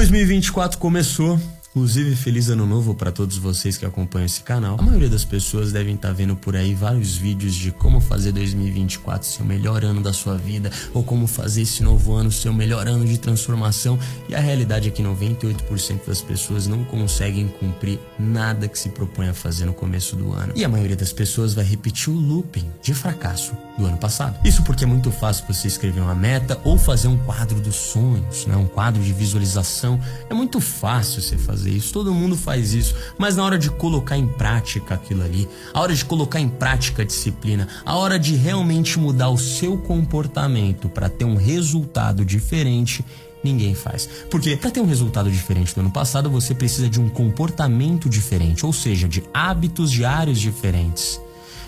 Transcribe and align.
2024 0.00 0.78
começou. 0.78 1.38
Inclusive, 1.72 2.16
feliz 2.16 2.48
ano 2.48 2.66
novo 2.66 2.96
para 2.96 3.12
todos 3.12 3.38
vocês 3.38 3.78
que 3.78 3.86
acompanham 3.86 4.26
esse 4.26 4.42
canal. 4.42 4.76
A 4.76 4.82
maioria 4.82 5.08
das 5.08 5.24
pessoas 5.24 5.70
devem 5.70 5.94
estar 5.94 6.08
tá 6.08 6.14
vendo 6.14 6.34
por 6.34 6.56
aí 6.56 6.74
vários 6.74 7.16
vídeos 7.16 7.54
de 7.54 7.70
como 7.70 8.00
fazer 8.00 8.32
2024 8.32 9.24
ser 9.24 9.42
o 9.42 9.46
melhor 9.46 9.84
ano 9.84 10.00
da 10.00 10.12
sua 10.12 10.36
vida, 10.36 10.68
ou 10.92 11.04
como 11.04 11.28
fazer 11.28 11.62
esse 11.62 11.80
novo 11.84 12.12
ano 12.12 12.32
ser 12.32 12.48
o 12.48 12.54
melhor 12.54 12.88
ano 12.88 13.04
de 13.06 13.16
transformação. 13.18 13.96
E 14.28 14.34
a 14.34 14.40
realidade 14.40 14.88
é 14.88 14.90
que 14.90 15.00
98% 15.00 16.06
das 16.08 16.20
pessoas 16.20 16.66
não 16.66 16.82
conseguem 16.82 17.46
cumprir 17.46 18.00
nada 18.18 18.66
que 18.66 18.76
se 18.76 18.88
propõe 18.88 19.28
a 19.28 19.34
fazer 19.34 19.64
no 19.64 19.72
começo 19.72 20.16
do 20.16 20.32
ano. 20.32 20.52
E 20.56 20.64
a 20.64 20.68
maioria 20.68 20.96
das 20.96 21.12
pessoas 21.12 21.54
vai 21.54 21.64
repetir 21.64 22.12
o 22.12 22.18
looping 22.18 22.68
de 22.82 22.92
fracasso 22.92 23.52
do 23.78 23.86
ano 23.86 23.96
passado. 23.96 24.36
Isso 24.44 24.64
porque 24.64 24.82
é 24.82 24.86
muito 24.88 25.12
fácil 25.12 25.44
você 25.46 25.68
escrever 25.68 26.00
uma 26.00 26.16
meta 26.16 26.60
ou 26.64 26.76
fazer 26.76 27.06
um 27.06 27.16
quadro 27.16 27.60
dos 27.60 27.76
sonhos, 27.76 28.44
né? 28.46 28.56
um 28.56 28.66
quadro 28.66 29.00
de 29.00 29.12
visualização. 29.12 30.00
É 30.28 30.34
muito 30.34 30.60
fácil 30.60 31.22
você 31.22 31.38
fazer 31.38 31.59
fazer 31.60 31.70
isso, 31.70 31.92
todo 31.92 32.14
mundo 32.14 32.36
faz 32.36 32.72
isso, 32.72 32.94
mas 33.18 33.36
na 33.36 33.44
hora 33.44 33.58
de 33.58 33.70
colocar 33.70 34.16
em 34.16 34.26
prática 34.26 34.94
aquilo 34.94 35.22
ali, 35.22 35.46
a 35.74 35.80
hora 35.80 35.94
de 35.94 36.04
colocar 36.04 36.40
em 36.40 36.48
prática 36.48 37.02
a 37.02 37.04
disciplina, 37.04 37.68
a 37.84 37.96
hora 37.96 38.18
de 38.18 38.34
realmente 38.34 38.98
mudar 38.98 39.28
o 39.28 39.36
seu 39.36 39.76
comportamento 39.76 40.88
para 40.88 41.08
ter 41.08 41.26
um 41.26 41.36
resultado 41.36 42.24
diferente, 42.24 43.04
ninguém 43.44 43.74
faz. 43.74 44.08
Porque 44.30 44.56
para 44.56 44.70
ter 44.70 44.80
um 44.80 44.86
resultado 44.86 45.30
diferente 45.30 45.74
do 45.74 45.82
ano 45.82 45.90
passado, 45.90 46.30
você 46.30 46.54
precisa 46.54 46.88
de 46.88 46.98
um 46.98 47.08
comportamento 47.08 48.08
diferente, 48.08 48.64
ou 48.64 48.72
seja, 48.72 49.06
de 49.06 49.22
hábitos 49.34 49.90
diários 49.90 50.40
diferentes 50.40 51.20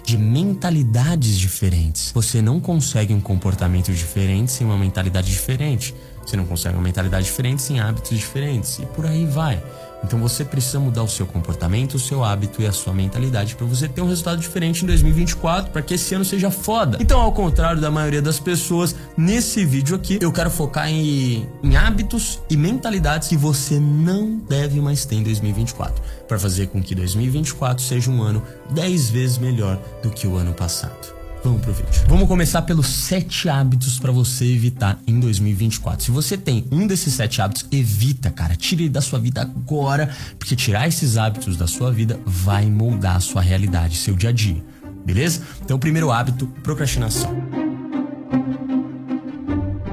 de 0.04 0.18
mentalidades 0.18 1.38
diferentes. 1.38 2.10
Você 2.12 2.42
não 2.42 2.58
consegue 2.58 3.14
um 3.14 3.20
comportamento 3.20 3.92
diferente 3.92 4.50
sem 4.50 4.66
uma 4.66 4.76
mentalidade 4.76 5.30
diferente. 5.30 5.94
Você 6.24 6.36
não 6.36 6.44
consegue 6.44 6.76
uma 6.76 6.82
mentalidade 6.82 7.26
diferente 7.26 7.62
sem 7.62 7.80
hábitos 7.80 8.18
diferentes. 8.18 8.78
E 8.78 8.86
por 8.86 9.06
aí 9.06 9.26
vai. 9.26 9.62
Então 10.04 10.18
você 10.18 10.44
precisa 10.44 10.80
mudar 10.80 11.02
o 11.02 11.08
seu 11.08 11.26
comportamento, 11.26 11.94
o 11.94 11.98
seu 11.98 12.24
hábito 12.24 12.60
e 12.60 12.66
a 12.66 12.72
sua 12.72 12.92
mentalidade 12.92 13.54
para 13.54 13.66
você 13.66 13.88
ter 13.88 14.00
um 14.00 14.08
resultado 14.08 14.40
diferente 14.40 14.82
em 14.82 14.86
2024, 14.86 15.70
para 15.70 15.82
que 15.82 15.94
esse 15.94 16.14
ano 16.14 16.24
seja 16.24 16.50
foda. 16.50 16.98
Então, 17.00 17.20
ao 17.20 17.32
contrário 17.32 17.80
da 17.80 17.90
maioria 17.90 18.20
das 18.20 18.38
pessoas, 18.40 18.94
nesse 19.16 19.64
vídeo 19.64 19.94
aqui 19.94 20.18
eu 20.20 20.32
quero 20.32 20.50
focar 20.50 20.88
em, 20.88 21.46
em 21.62 21.76
hábitos 21.76 22.40
e 22.50 22.56
mentalidades 22.56 23.28
que 23.28 23.36
você 23.36 23.78
não 23.78 24.38
deve 24.38 24.80
mais 24.80 25.04
ter 25.04 25.16
em 25.16 25.22
2024, 25.22 26.02
para 26.26 26.38
fazer 26.38 26.66
com 26.68 26.82
que 26.82 26.94
2024 26.94 27.82
seja 27.82 28.10
um 28.10 28.22
ano 28.22 28.42
10 28.70 29.10
vezes 29.10 29.38
melhor 29.38 29.78
do 30.02 30.10
que 30.10 30.26
o 30.26 30.36
ano 30.36 30.52
passado. 30.52 31.21
Vamos 31.42 31.60
pro 31.60 31.72
vídeo. 31.72 32.04
Vamos 32.08 32.28
começar 32.28 32.62
pelos 32.62 32.86
sete 32.86 33.48
hábitos 33.48 33.98
para 33.98 34.12
você 34.12 34.44
evitar 34.44 34.98
em 35.06 35.18
2024. 35.18 36.04
Se 36.04 36.10
você 36.10 36.36
tem 36.36 36.64
um 36.70 36.86
desses 36.86 37.14
sete 37.14 37.42
hábitos, 37.42 37.66
evita, 37.72 38.30
cara. 38.30 38.54
Tire 38.54 38.88
da 38.88 39.00
sua 39.00 39.18
vida 39.18 39.42
agora, 39.42 40.08
porque 40.38 40.54
tirar 40.54 40.86
esses 40.86 41.16
hábitos 41.16 41.56
da 41.56 41.66
sua 41.66 41.90
vida 41.90 42.20
vai 42.24 42.66
moldar 42.66 43.16
a 43.16 43.20
sua 43.20 43.42
realidade, 43.42 43.96
seu 43.96 44.14
dia 44.14 44.30
a 44.30 44.32
dia. 44.32 44.62
Beleza? 45.04 45.42
Então, 45.64 45.78
primeiro 45.78 46.12
hábito, 46.12 46.46
procrastinação 46.62 47.61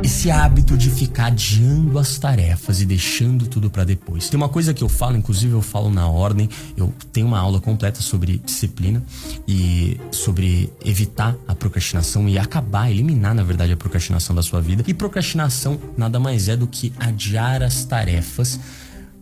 esse 0.02 0.32
hábito 0.32 0.78
de 0.78 0.90
ficar 0.90 1.28
adiando 1.28 2.00
as 2.00 2.18
tarefas 2.18 2.82
e 2.82 2.86
deixando 2.86 3.48
tudo 3.48 3.70
para 3.70 3.84
depois. 3.84 4.30
Tem 4.30 4.38
uma 4.38 4.50
coisa 4.50 4.74
que 4.74 4.84
eu 4.84 4.90
falo, 4.90 5.18
inclusive 5.18 5.54
eu 5.54 5.62
falo 5.62 5.90
na 5.90 6.08
ordem, 6.08 6.50
eu 6.78 6.94
tenho 7.12 7.28
uma 7.28 7.40
aula 7.40 7.60
completa 7.60 8.02
sobre 8.02 8.38
disciplina 8.38 9.04
e 9.48 10.00
sobre 10.12 10.72
evitar 10.86 11.36
a 11.48 11.54
procrastinação 11.54 12.30
e 12.30 12.38
acabar, 12.38 12.90
eliminar 12.90 13.36
na 13.36 13.44
verdade 13.44 13.74
a 13.74 13.78
procrastinação 13.78 14.36
da 14.36 14.42
sua 14.42 14.62
vida. 14.62 14.84
E 14.88 14.94
procrastinação 14.94 15.80
nada 15.98 16.20
mais 16.20 16.48
é 16.48 16.56
do 16.56 16.68
que 16.68 16.94
adiar 16.98 17.62
as 17.62 17.84
tarefas 17.84 18.60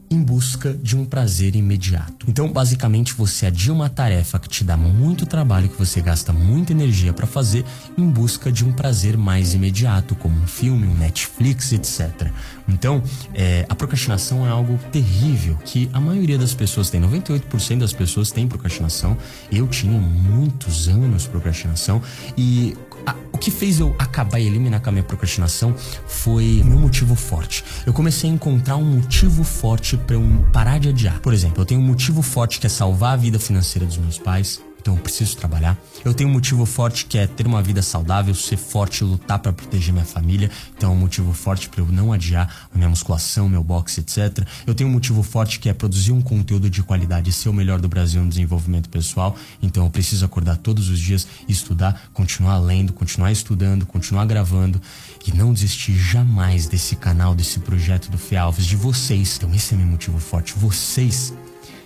em 0.09 0.22
busca 0.22 0.73
de 0.73 0.95
um 0.95 1.05
prazer 1.05 1.55
imediato. 1.55 2.25
Então, 2.27 2.52
basicamente, 2.52 3.13
você 3.13 3.47
adia 3.47 3.73
uma 3.73 3.89
tarefa 3.89 4.39
que 4.39 4.47
te 4.47 4.63
dá 4.63 4.77
muito 4.77 5.25
trabalho, 5.25 5.69
que 5.69 5.77
você 5.77 6.02
gasta 6.02 6.31
muita 6.31 6.72
energia 6.72 7.13
para 7.13 7.28
fazer, 7.28 7.66
em 7.97 8.09
busca 8.09 8.51
de 8.51 8.66
um 8.66 8.72
prazer 8.72 9.17
mais 9.17 9.53
imediato, 9.53 10.16
como 10.16 10.35
um 10.40 10.47
filme, 10.47 10.88
um 10.88 10.96
Netflix, 10.96 11.72
etc. 11.72 12.31
Então, 12.67 13.01
é, 13.34 13.66
a 13.69 13.75
procrastinação 13.75 14.46
é 14.46 14.50
algo 14.50 14.78
terrível 14.91 15.57
que 15.63 15.90
a 15.94 16.00
maioria 16.00 16.38
das 16.38 16.53
pessoas 16.53 16.90
tem. 16.90 17.01
98% 17.01 17.79
das 17.79 17.94
pessoas 17.94 18.31
têm 18.31 18.47
procrastinação. 18.47 19.17
Eu 19.51 19.67
tinha 19.67 20.00
muitos 20.00 20.88
anos 20.88 21.28
procrastinação 21.28 22.01
e 22.38 22.75
a, 23.07 23.16
o 23.31 23.38
que 23.38 23.50
fez 23.50 23.79
eu 23.79 23.95
acabar 23.97 24.40
e 24.40 24.45
eliminar 24.45 24.81
com 24.81 24.90
a 24.90 24.91
minha 24.91 25.03
procrastinação 25.03 25.73
foi 26.06 26.62
meu 26.63 26.78
motivo 26.78 27.16
forte. 27.16 27.63
Eu 27.85 27.94
comecei 27.94 28.29
a 28.29 28.34
encontrar 28.34 28.75
um 28.75 28.84
motivo 28.84 29.44
forte 29.44 29.95
para 29.95 30.16
eu 30.16 30.23
parar 30.51 30.78
de 30.78 30.90
adiar. 30.90 31.19
Por 31.22 31.34
exemplo, 31.34 31.62
eu 31.62 31.66
tenho 31.66 31.81
um 31.81 31.85
motivo 31.85 32.22
forte 32.22 32.59
que 32.59 32.67
é 32.67 32.69
salvar 32.69 33.13
a 33.13 33.17
vida 33.17 33.40
financeira 33.40 33.88
dos 33.88 33.97
meus 33.97 34.19
pais 34.19 34.62
então 34.80 34.96
eu 34.96 35.02
preciso 35.02 35.36
trabalhar. 35.36 35.78
Eu 36.06 36.14
tenho 36.14 36.30
um 36.30 36.34
motivo 36.34 36.66
forte 36.66 37.06
que 37.06 37.18
é 37.18 37.28
ter 37.28 37.46
uma 37.46 37.62
vida 37.62 37.82
saudável, 37.82 38.34
ser 38.34 38.56
forte, 38.56 39.04
lutar 39.04 39.40
para 39.40 39.52
proteger 39.52 39.92
minha 39.92 40.06
família. 40.06 40.50
Então 40.78 40.92
é 40.92 40.94
um 40.94 40.98
motivo 40.98 41.34
forte 41.34 41.68
para 41.68 41.82
eu 41.82 41.88
não 41.88 42.14
adiar 42.14 42.70
a 42.74 42.78
minha 42.78 42.90
musculação, 42.90 43.50
meu 43.50 43.62
boxe, 43.62 44.00
etc. 44.00 44.48
Eu 44.66 44.74
tenho 44.74 44.90
um 44.90 44.94
motivo 44.94 45.22
forte 45.24 45.60
que 45.60 45.68
é 45.68 45.74
produzir 45.74 46.14
um 46.14 46.22
conteúdo 46.22 46.70
de 46.70 46.82
qualidade, 46.84 47.34
ser 47.34 47.50
o 47.50 47.54
melhor 47.54 47.82
do 47.82 47.90
Brasil 47.90 48.22
no 48.22 48.30
desenvolvimento 48.30 48.88
pessoal. 48.88 49.36
Então 49.62 49.84
eu 49.84 49.90
preciso 49.90 50.24
acordar 50.24 50.56
todos 50.56 50.90
os 50.90 51.00
dias, 51.00 51.28
estudar, 51.50 52.09
continuar 52.14 52.58
lendo, 52.59 52.94
continuar 52.94 53.32
estudando, 53.32 53.86
continuar 53.86 54.26
gravando 54.26 54.82
e 55.26 55.34
não 55.34 55.52
desistir 55.52 55.98
jamais 55.98 56.68
desse 56.68 56.96
canal, 56.96 57.36
desse 57.36 57.59
projeto 57.59 58.09
do 58.09 58.18
Fê 58.18 58.38
Alves, 58.38 58.66
de 58.66 58.78
vocês. 58.78 59.36
Então 59.36 59.54
esse 59.54 59.74
é 59.74 59.78
meu 59.78 59.88
motivo 59.88 60.20
forte. 60.20 60.54
Vocês 60.58 61.34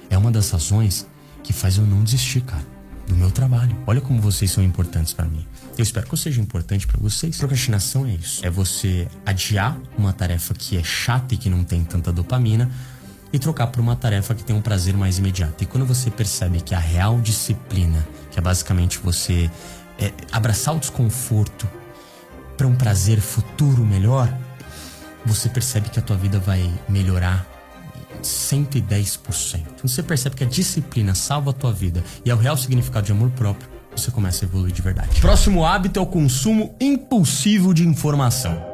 é 0.10 0.18
uma 0.18 0.30
das 0.30 0.52
razões 0.52 1.08
que 1.44 1.52
faz 1.52 1.78
eu 1.78 1.86
não 1.88 2.04
desistir, 2.04 2.42
cara 2.42 2.81
do 3.12 3.18
meu 3.18 3.30
trabalho. 3.30 3.76
Olha 3.86 4.00
como 4.00 4.22
vocês 4.22 4.50
são 4.50 4.64
importantes 4.64 5.14
para 5.14 5.26
mim. 5.26 5.46
Eu 5.78 5.84
espero 5.84 6.08
que 6.08 6.14
eu 6.14 6.18
seja 6.18 6.40
importante 6.42 6.88
para 6.88 7.00
vocês. 7.00 7.38
Procrastinação 7.38 8.06
é 8.06 8.12
isso. 8.12 8.46
É 8.46 8.50
você 8.50 9.08
adiar 9.26 9.78
uma 9.98 10.14
tarefa 10.14 10.54
que 10.54 10.78
é 10.78 10.84
chata 10.84 11.34
e 11.34 11.38
que 11.38 11.50
não 11.50 11.64
tem 11.64 11.84
tanta 11.84 12.12
dopamina 12.12 12.72
e 13.34 13.40
trocar 13.40 13.68
por 13.68 13.82
uma 13.82 13.96
tarefa 13.96 14.34
que 14.34 14.44
tem 14.44 14.56
um 14.56 14.62
prazer 14.62 14.96
mais 14.96 15.18
imediato. 15.18 15.64
E 15.64 15.68
quando 15.68 15.86
você 15.86 16.10
percebe 16.10 16.62
que 16.62 16.74
a 16.74 16.80
real 16.80 17.20
disciplina, 17.20 18.06
que 18.30 18.40
é 18.40 18.42
basicamente 18.42 18.98
você 19.00 19.50
é, 20.00 20.14
abraçar 20.32 20.76
o 20.76 20.80
desconforto 20.80 21.68
para 22.58 22.68
um 22.68 22.76
prazer 22.76 23.20
futuro 23.20 23.86
melhor, 23.86 24.34
você 25.26 25.50
percebe 25.50 25.90
que 25.90 26.00
a 26.00 26.02
tua 26.02 26.18
vida 26.18 26.40
vai 26.40 26.72
melhorar 26.88 27.46
110%. 28.22 29.62
Então 29.76 29.88
você 29.88 30.04
percebe 30.04 30.36
que 30.36 30.44
a 30.44 30.48
disciplina 30.48 31.16
salva 31.16 31.52
a 31.52 31.54
tua 31.54 31.72
vida 31.72 32.04
e 32.24 32.30
é 32.30 32.34
o 32.34 32.38
real 32.38 32.58
significado 32.58 33.06
de 33.06 33.12
amor 33.12 33.32
próprio, 33.32 33.70
você 33.96 34.10
começa 34.10 34.46
a 34.46 34.48
evoluir 34.48 34.74
de 34.74 34.82
verdade. 34.82 35.20
Próximo 35.20 35.66
hábito 35.66 36.00
é 36.00 36.02
o 36.02 36.06
consumo 36.06 36.76
impulsivo 36.80 37.74
de 37.74 37.86
informação. 37.86 38.71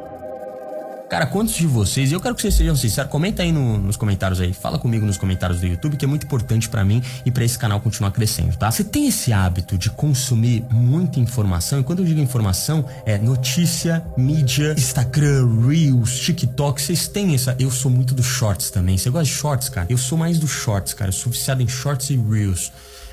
Cara, 1.10 1.26
quantos 1.26 1.56
de 1.56 1.66
vocês, 1.66 2.12
eu 2.12 2.20
quero 2.20 2.36
que 2.36 2.42
vocês 2.42 2.54
sejam 2.54 2.76
sinceros, 2.76 3.10
comenta 3.10 3.42
aí 3.42 3.50
no, 3.50 3.78
nos 3.78 3.96
comentários 3.96 4.42
aí, 4.42 4.52
fala 4.52 4.78
comigo 4.78 5.06
nos 5.06 5.18
comentários 5.18 5.62
do 5.62 5.66
YouTube, 5.66 5.96
que 5.96 6.04
é 6.04 6.08
muito 6.08 6.26
importante 6.26 6.68
para 6.68 6.84
mim 6.84 7.02
e 7.26 7.32
para 7.32 7.46
esse 7.46 7.58
canal 7.58 7.80
continuar 7.80 8.12
crescendo, 8.12 8.58
tá? 8.58 8.70
Você 8.70 8.84
tem 8.84 9.08
esse 9.08 9.32
hábito 9.32 9.78
de 9.78 9.90
consumir 9.90 10.66
muita 10.70 11.18
informação, 11.22 11.80
e 11.80 11.84
quando 11.84 12.00
eu 12.00 12.06
digo 12.06 12.20
informação, 12.20 12.86
é 13.06 13.18
notícia, 13.18 14.06
mídia, 14.18 14.76
Instagram, 14.78 15.48
Reels, 15.66 16.20
TikTok, 16.20 16.82
vocês 16.82 17.08
têm 17.08 17.34
essa. 17.34 17.56
Eu 17.58 17.72
sou 17.72 17.90
muito 17.90 18.14
do 18.14 18.22
shorts 18.22 18.70
também. 18.70 18.98
Você 18.98 19.10
gosta 19.10 19.26
de 19.26 19.32
shorts, 19.32 19.70
cara? 19.70 19.88
Eu 19.90 19.98
sou 19.98 20.18
mais 20.18 20.38
do 20.38 20.48
shorts, 20.48 20.94
cara. 20.94 21.08
Eu 21.08 21.14
sou 21.14 21.32
viciado 21.32 21.62
em 21.62 21.70
shorts 21.70 22.10
e 22.10 22.18
Reels. 22.18 22.70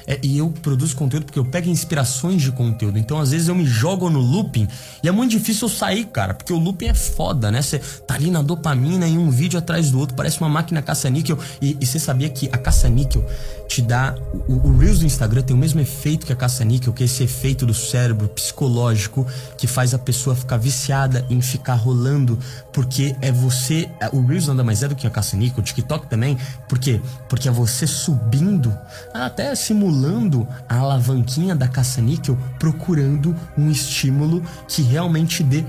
É, 0.06 0.18
e 0.22 0.38
eu 0.38 0.52
produzo 0.62 0.94
conteúdo 0.96 1.24
porque 1.24 1.38
eu 1.38 1.44
pego 1.44 1.68
inspirações 1.68 2.42
de 2.42 2.52
conteúdo. 2.52 2.98
Então, 2.98 3.18
às 3.18 3.30
vezes, 3.30 3.48
eu 3.48 3.54
me 3.54 3.64
jogo 3.64 4.10
no 4.10 4.20
looping 4.20 4.68
e 5.02 5.08
é 5.08 5.12
muito 5.12 5.30
difícil 5.30 5.68
eu 5.68 5.72
sair, 5.72 6.04
cara. 6.06 6.34
Porque 6.34 6.52
o 6.52 6.58
looping 6.58 6.86
é 6.86 6.94
foda, 6.94 7.50
né? 7.50 7.62
Você 7.62 7.78
tá 7.78 8.14
ali 8.14 8.30
na 8.30 8.42
dopamina 8.42 9.06
em 9.06 9.16
um 9.16 9.30
vídeo 9.30 9.58
atrás 9.58 9.90
do 9.90 9.98
outro, 9.98 10.14
parece 10.14 10.40
uma 10.40 10.48
máquina 10.48 10.82
caça-níquel. 10.82 11.38
E, 11.60 11.74
você 11.84 11.98
sabia 11.98 12.28
que 12.28 12.48
a 12.52 12.58
caça-níquel 12.58 13.24
te 13.68 13.80
dá. 13.80 14.14
O, 14.46 14.68
o 14.68 14.78
Reels 14.78 14.98
do 14.98 15.06
Instagram 15.06 15.42
tem 15.42 15.56
o 15.56 15.58
mesmo 15.58 15.80
efeito 15.80 16.26
que 16.26 16.32
a 16.32 16.36
caça-níquel, 16.36 16.92
que 16.92 17.02
é 17.02 17.06
esse 17.06 17.22
efeito 17.22 17.64
do 17.64 17.74
cérebro 17.74 18.28
psicológico 18.28 19.26
que 19.56 19.66
faz 19.66 19.94
a 19.94 19.98
pessoa 19.98 20.36
ficar 20.36 20.58
viciada 20.58 21.24
em 21.30 21.40
ficar 21.40 21.74
rolando. 21.74 22.38
Porque 22.72 23.16
é 23.20 23.32
você. 23.32 23.88
É, 24.00 24.08
o 24.12 24.24
Reels 24.24 24.48
nada 24.48 24.62
mais 24.62 24.82
é 24.82 24.88
do 24.88 24.94
que 24.94 25.06
a 25.06 25.10
caça-níquel, 25.10 25.60
o 25.60 25.62
TikTok 25.62 26.08
também. 26.08 26.36
Por 26.68 26.78
quê? 26.78 27.00
Porque 27.28 27.48
é 27.48 27.50
você 27.50 27.86
subindo, 27.86 28.76
até 29.14 29.54
simulando 29.54 29.93
estimulando 29.94 30.46
a 30.68 30.78
alavanquinha 30.78 31.54
da 31.54 31.68
caça-níquel, 31.68 32.36
procurando 32.58 33.34
um 33.56 33.70
estímulo 33.70 34.42
que 34.66 34.82
realmente 34.82 35.42
dê 35.42 35.64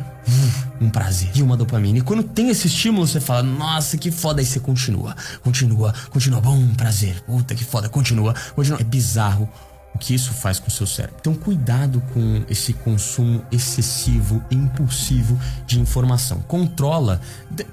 um 0.82 0.90
prazer 0.90 1.30
e 1.36 1.44
uma 1.44 1.56
dopamina. 1.56 2.00
E 2.00 2.02
quando 2.02 2.24
tem 2.24 2.50
esse 2.50 2.68
estímulo, 2.68 3.06
você 3.06 3.20
fala, 3.20 3.44
nossa, 3.44 3.98
que 3.98 4.10
foda. 4.10 4.42
Aí 4.42 4.46
você 4.46 4.60
continua, 4.60 5.16
continua, 5.44 5.94
continua. 6.10 6.42
Bom, 6.42 6.74
prazer. 6.76 7.22
Puta 7.22 7.54
que 7.54 7.64
foda, 7.64 7.88
continua, 7.88 8.34
continua. 8.56 8.80
É 8.82 8.84
bizarro 8.84 9.48
o 9.96 9.98
que 9.98 10.14
isso 10.14 10.34
faz 10.34 10.60
com 10.60 10.68
o 10.68 10.72
seu 10.72 10.86
cérebro. 10.86 11.16
Então, 11.22 11.34
cuidado 11.34 12.04
com 12.14 12.44
esse 12.50 12.74
consumo 12.74 13.42
excessivo 13.52 14.44
impulsivo 14.52 15.40
de 15.66 15.80
informação. 15.80 16.40
Controla, 16.48 17.22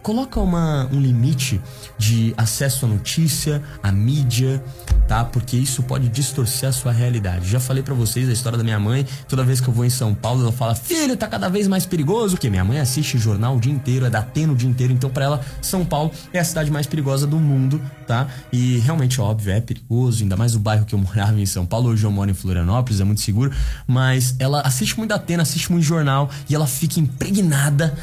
coloca 0.02 0.38
uma, 0.40 0.88
um 0.92 1.00
limite 1.00 1.60
de 1.98 2.32
acesso 2.36 2.86
à 2.86 2.88
notícia, 2.88 3.60
à 3.82 3.90
mídia, 3.90 4.62
tá? 5.08 5.24
Porque 5.24 5.56
isso 5.56 5.82
pode 5.82 6.08
distorcer 6.08 6.68
a 6.68 6.72
sua 6.72 6.92
realidade. 6.92 7.48
Já 7.48 7.58
falei 7.58 7.82
para 7.82 7.94
vocês 7.94 8.28
a 8.28 8.32
história 8.32 8.56
da 8.56 8.64
minha 8.64 8.78
mãe. 8.78 9.04
Toda 9.28 9.42
vez 9.42 9.60
que 9.60 9.68
eu 9.68 9.74
vou 9.74 9.84
em 9.84 9.90
São 9.90 10.14
Paulo, 10.14 10.42
ela 10.42 10.52
fala: 10.52 10.74
"Filho, 10.76 11.16
tá 11.16 11.26
cada 11.26 11.48
vez 11.48 11.66
mais 11.66 11.84
perigoso". 11.84 12.36
Porque 12.36 12.48
minha 12.48 12.64
mãe 12.64 12.78
assiste 12.78 13.18
jornal 13.18 13.56
o 13.56 13.60
dia 13.60 13.72
inteiro, 13.72 14.06
é 14.06 14.10
da 14.10 14.20
Atena 14.20 14.52
o 14.52 14.56
dia 14.56 14.68
inteiro, 14.68 14.92
então 14.92 15.10
para 15.10 15.24
ela 15.24 15.40
São 15.60 15.84
Paulo 15.84 16.12
é 16.32 16.38
a 16.38 16.44
cidade 16.44 16.70
mais 16.70 16.86
perigosa 16.86 17.26
do 17.26 17.38
mundo, 17.38 17.82
tá? 18.12 18.28
E 18.52 18.76
realmente 18.80 19.18
óbvio, 19.22 19.54
é 19.54 19.60
perigoso, 19.60 20.22
ainda 20.22 20.36
mais 20.36 20.54
o 20.54 20.58
bairro 20.58 20.84
que 20.84 20.94
eu 20.94 20.98
morava 21.00 21.40
em 21.40 21.46
São 21.46 21.64
Paulo, 21.64 21.88
hoje 21.88 22.04
eu 22.04 22.10
moro 22.10 22.30
em 22.30 22.34
Florianópolis, 22.34 23.00
é 23.00 23.04
muito 23.04 23.22
seguro, 23.22 23.50
mas 23.86 24.36
ela 24.38 24.60
assiste 24.60 24.98
muito 24.98 25.12
Atena, 25.12 25.42
assiste 25.42 25.72
muito 25.72 25.84
jornal 25.84 26.28
e 26.48 26.54
ela 26.54 26.66
fica 26.66 27.00
impregnada 27.00 27.96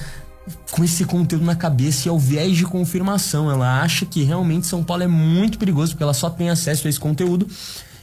com 0.72 0.84
esse 0.84 1.06
conteúdo 1.06 1.46
na 1.46 1.56
cabeça 1.56 2.08
e 2.08 2.10
ao 2.10 2.18
viés 2.18 2.58
de 2.58 2.66
confirmação. 2.66 3.52
Ela 3.52 3.82
acha 3.82 4.04
que 4.04 4.24
realmente 4.24 4.66
São 4.66 4.84
Paulo 4.84 5.04
é 5.04 5.08
muito 5.08 5.60
perigoso 5.60 5.92
porque 5.92 6.02
ela 6.02 6.14
só 6.14 6.28
tem 6.28 6.50
acesso 6.50 6.88
a 6.88 6.90
esse 6.90 7.00
conteúdo. 7.00 7.48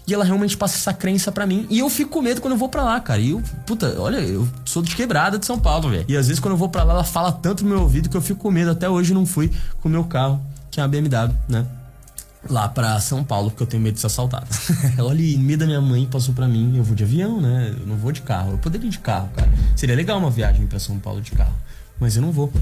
E 0.07 0.15
ela 0.15 0.25
realmente 0.25 0.57
passa 0.57 0.77
essa 0.77 0.95
crença 0.95 1.33
para 1.33 1.45
mim. 1.45 1.67
E 1.69 1.81
eu 1.81 1.91
fico 1.91 2.11
com 2.11 2.23
medo 2.23 2.41
quando 2.41 2.53
eu 2.53 2.59
vou 2.59 2.69
para 2.69 2.85
lá, 2.85 3.01
cara. 3.01 3.21
E 3.21 3.31
eu, 3.31 3.43
puta, 3.67 3.97
olha, 3.99 4.19
eu 4.19 4.49
sou 4.65 4.81
de 4.81 4.95
quebrada 4.95 5.37
de 5.37 5.45
São 5.45 5.59
Paulo, 5.59 5.91
velho. 5.91 6.05
E 6.07 6.17
às 6.17 6.29
vezes 6.29 6.39
quando 6.39 6.53
eu 6.53 6.57
vou 6.57 6.69
para 6.69 6.85
lá, 6.85 6.95
ela 6.95 7.05
fala 7.05 7.33
tanto 7.33 7.65
no 7.65 7.71
meu 7.71 7.81
ouvido 7.81 8.09
que 8.09 8.17
eu 8.17 8.23
fico 8.23 8.39
com 8.39 8.51
medo. 8.53 8.71
Até 8.71 8.89
hoje 8.89 9.13
não 9.13 9.27
fui 9.27 9.51
com 9.81 9.89
o 9.89 9.91
meu 9.91 10.05
carro, 10.05 10.41
que 10.71 10.79
é 10.79 10.85
a 10.85 10.87
BMW, 10.87 11.35
né? 11.49 11.67
Lá 12.49 12.69
para 12.69 12.99
São 13.01 13.25
Paulo, 13.25 13.51
porque 13.51 13.63
eu 13.63 13.67
tenho 13.67 13.83
medo 13.83 13.95
de 13.95 14.01
ser 14.01 14.07
assaltado. 14.07 14.47
Olha, 14.99 15.21
e 15.21 15.37
medo 15.37 15.61
da 15.61 15.67
minha 15.67 15.81
mãe 15.81 16.07
passou 16.07 16.35
para 16.35 16.47
mim, 16.47 16.77
eu 16.77 16.85
vou 16.85 16.95
de 16.95 17.05
avião, 17.05 17.41
né? 17.41 17.75
Eu 17.79 17.87
não 17.87 17.97
vou 17.97 18.13
de 18.13 18.23
carro. 18.23 18.53
Eu 18.53 18.59
poderia 18.59 18.87
ir 18.87 18.91
de 18.91 18.99
carro, 18.99 19.29
cara. 19.35 19.51
Seria 19.75 19.95
legal 19.95 20.19
uma 20.19 20.31
viagem 20.31 20.67
para 20.67 20.79
São 20.79 20.99
Paulo 20.99 21.21
de 21.21 21.33
carro, 21.33 21.55
mas 21.99 22.17
eu 22.17 22.23
não 22.23 22.33
vou. 22.33 22.53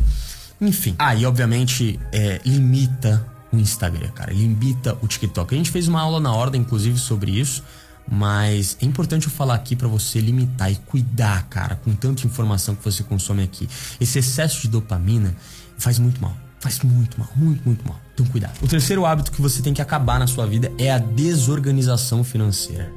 Enfim. 0.61 0.95
Ah, 0.99 1.15
e 1.15 1.27
obviamente 1.27 1.99
é, 2.13 2.41
limita 2.45 3.25
o 3.53 3.57
Instagram, 3.57 4.09
cara. 4.09 4.33
Limita 4.33 4.97
o 5.03 5.07
TikTok. 5.07 5.55
A 5.55 5.59
gente 5.59 5.71
fez 5.71 5.89
uma 5.89 6.01
aula 6.01 6.21
na 6.21 6.33
ordem, 6.33 6.61
inclusive, 6.61 6.99
sobre 6.99 7.39
isso. 7.39 7.63
Mas 8.11 8.77
é 8.83 8.85
importante 8.85 9.27
eu 9.27 9.33
falar 9.33 9.55
aqui 9.55 9.75
para 9.75 9.89
você 9.89 10.21
limitar 10.21 10.71
e 10.71 10.77
cuidar, 10.77 11.45
cara, 11.49 11.77
com 11.77 11.95
tanta 11.95 12.27
informação 12.27 12.75
que 12.75 12.85
você 12.85 13.03
consome 13.03 13.43
aqui. 13.43 13.69
Esse 13.99 14.19
excesso 14.19 14.61
de 14.63 14.69
dopamina 14.69 15.35
faz 15.79 15.99
muito 15.99 16.21
mal. 16.21 16.37
Faz 16.65 16.81
muito 16.81 17.21
mal, 17.21 17.29
muito, 17.37 17.63
muito 17.67 17.87
mal. 17.87 18.01
Então 18.15 18.25
cuidado. 18.25 18.55
O 18.63 18.67
terceiro 18.67 19.05
hábito 19.05 19.31
que 19.31 19.43
você 19.43 19.61
tem 19.61 19.75
que 19.75 19.83
acabar 19.83 20.19
na 20.19 20.27
sua 20.27 20.47
vida 20.47 20.73
é 20.79 20.91
a 20.91 20.97
desorganização 20.97 22.25
financeira. 22.25 22.91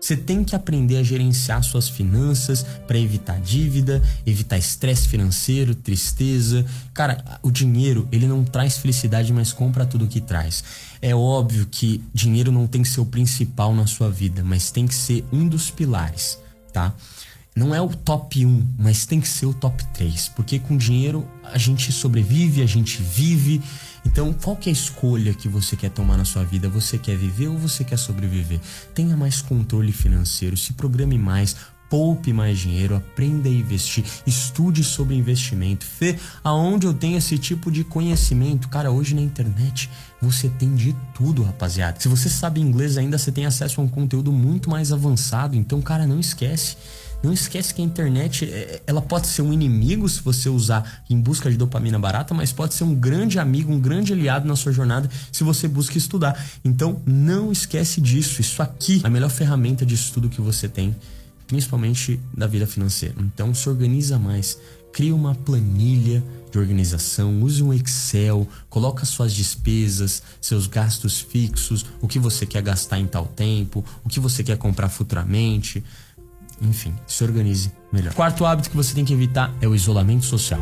Você 0.00 0.16
tem 0.16 0.42
que 0.42 0.56
aprender 0.56 0.96
a 0.96 1.02
gerenciar 1.04 1.62
suas 1.62 1.88
finanças 1.88 2.66
para 2.88 2.98
evitar 2.98 3.40
dívida, 3.40 4.02
evitar 4.26 4.58
estresse 4.58 5.06
financeiro, 5.06 5.76
tristeza. 5.76 6.66
Cara, 6.92 7.38
o 7.40 7.52
dinheiro, 7.52 8.08
ele 8.10 8.26
não 8.26 8.42
traz 8.42 8.78
felicidade, 8.78 9.32
mas 9.32 9.52
compra 9.52 9.86
tudo 9.86 10.08
que 10.08 10.20
traz. 10.20 10.64
É 11.00 11.14
óbvio 11.14 11.68
que 11.70 12.02
dinheiro 12.12 12.50
não 12.50 12.66
tem 12.66 12.82
que 12.82 12.88
ser 12.88 13.00
o 13.00 13.06
principal 13.06 13.72
na 13.76 13.86
sua 13.86 14.10
vida, 14.10 14.42
mas 14.42 14.72
tem 14.72 14.88
que 14.88 14.94
ser 14.94 15.24
um 15.32 15.46
dos 15.46 15.70
pilares, 15.70 16.36
tá? 16.72 16.92
Não 17.56 17.74
é 17.74 17.80
o 17.80 17.88
top 17.88 18.44
1, 18.44 18.74
mas 18.78 19.06
tem 19.06 19.18
que 19.18 19.26
ser 19.26 19.46
o 19.46 19.54
top 19.54 19.82
3, 19.94 20.28
porque 20.36 20.58
com 20.58 20.76
dinheiro 20.76 21.26
a 21.42 21.56
gente 21.56 21.90
sobrevive, 21.90 22.60
a 22.60 22.66
gente 22.66 23.00
vive. 23.00 23.62
Então, 24.04 24.30
qual 24.34 24.54
que 24.54 24.68
é 24.68 24.72
a 24.72 24.74
escolha 24.74 25.32
que 25.32 25.48
você 25.48 25.74
quer 25.74 25.90
tomar 25.90 26.18
na 26.18 26.26
sua 26.26 26.44
vida? 26.44 26.68
Você 26.68 26.98
quer 26.98 27.16
viver 27.16 27.48
ou 27.48 27.56
você 27.56 27.82
quer 27.82 27.96
sobreviver? 27.96 28.60
Tenha 28.94 29.16
mais 29.16 29.40
controle 29.40 29.90
financeiro, 29.90 30.54
se 30.54 30.74
programe 30.74 31.16
mais, 31.16 31.56
poupe 31.88 32.30
mais 32.30 32.58
dinheiro, 32.58 32.94
aprenda 32.94 33.48
a 33.48 33.52
investir, 33.52 34.04
estude 34.26 34.84
sobre 34.84 35.14
investimento. 35.14 35.86
Fê, 35.86 36.18
aonde 36.44 36.86
eu 36.86 36.92
tenho 36.92 37.16
esse 37.16 37.38
tipo 37.38 37.70
de 37.70 37.84
conhecimento? 37.84 38.68
Cara, 38.68 38.90
hoje 38.90 39.14
na 39.14 39.22
internet 39.22 39.88
você 40.20 40.48
tem 40.48 40.74
de 40.74 40.94
tudo, 41.14 41.42
rapaziada. 41.42 41.98
Se 42.00 42.08
você 42.08 42.28
sabe 42.28 42.60
inglês 42.60 42.98
ainda, 42.98 43.16
você 43.16 43.32
tem 43.32 43.46
acesso 43.46 43.80
a 43.80 43.84
um 43.84 43.88
conteúdo 43.88 44.30
muito 44.30 44.68
mais 44.68 44.92
avançado. 44.92 45.56
Então, 45.56 45.80
cara, 45.80 46.06
não 46.06 46.20
esquece 46.20 46.76
não 47.22 47.32
esquece 47.32 47.74
que 47.74 47.82
a 47.82 47.84
internet 47.84 48.44
é, 48.44 48.82
ela 48.86 49.02
pode 49.02 49.26
ser 49.26 49.42
um 49.42 49.52
inimigo 49.52 50.08
se 50.08 50.22
você 50.22 50.48
usar 50.48 51.02
em 51.08 51.20
busca 51.20 51.50
de 51.50 51.56
dopamina 51.56 51.98
barata, 51.98 52.34
mas 52.34 52.52
pode 52.52 52.74
ser 52.74 52.84
um 52.84 52.94
grande 52.94 53.38
amigo, 53.38 53.72
um 53.72 53.80
grande 53.80 54.12
aliado 54.12 54.46
na 54.46 54.56
sua 54.56 54.72
jornada 54.72 55.10
se 55.32 55.42
você 55.42 55.66
busca 55.66 55.98
estudar. 55.98 56.40
Então 56.64 57.02
não 57.06 57.50
esquece 57.50 58.00
disso. 58.00 58.40
Isso 58.40 58.62
aqui 58.62 59.00
é 59.02 59.06
a 59.06 59.10
melhor 59.10 59.30
ferramenta 59.30 59.84
de 59.84 59.94
estudo 59.94 60.28
que 60.28 60.40
você 60.40 60.68
tem, 60.68 60.94
principalmente 61.46 62.20
da 62.36 62.46
vida 62.46 62.66
financeira. 62.66 63.14
Então 63.18 63.54
se 63.54 63.68
organiza 63.68 64.18
mais, 64.18 64.58
cria 64.92 65.14
uma 65.14 65.34
planilha 65.34 66.22
de 66.50 66.58
organização, 66.58 67.42
use 67.42 67.62
um 67.62 67.72
Excel, 67.72 68.48
coloca 68.70 69.04
suas 69.04 69.34
despesas, 69.34 70.22
seus 70.40 70.66
gastos 70.66 71.20
fixos, 71.20 71.84
o 72.00 72.08
que 72.08 72.18
você 72.18 72.46
quer 72.46 72.62
gastar 72.62 72.98
em 72.98 73.06
tal 73.06 73.26
tempo, 73.26 73.84
o 74.04 74.08
que 74.08 74.20
você 74.20 74.42
quer 74.42 74.56
comprar 74.56 74.88
futuramente. 74.88 75.84
Enfim, 76.60 76.94
se 77.06 77.22
organize 77.22 77.72
melhor. 77.92 78.14
Quarto 78.14 78.44
hábito 78.44 78.70
que 78.70 78.76
você 78.76 78.94
tem 78.94 79.04
que 79.04 79.12
evitar 79.12 79.52
é 79.60 79.68
o 79.68 79.74
isolamento 79.74 80.24
social. 80.24 80.60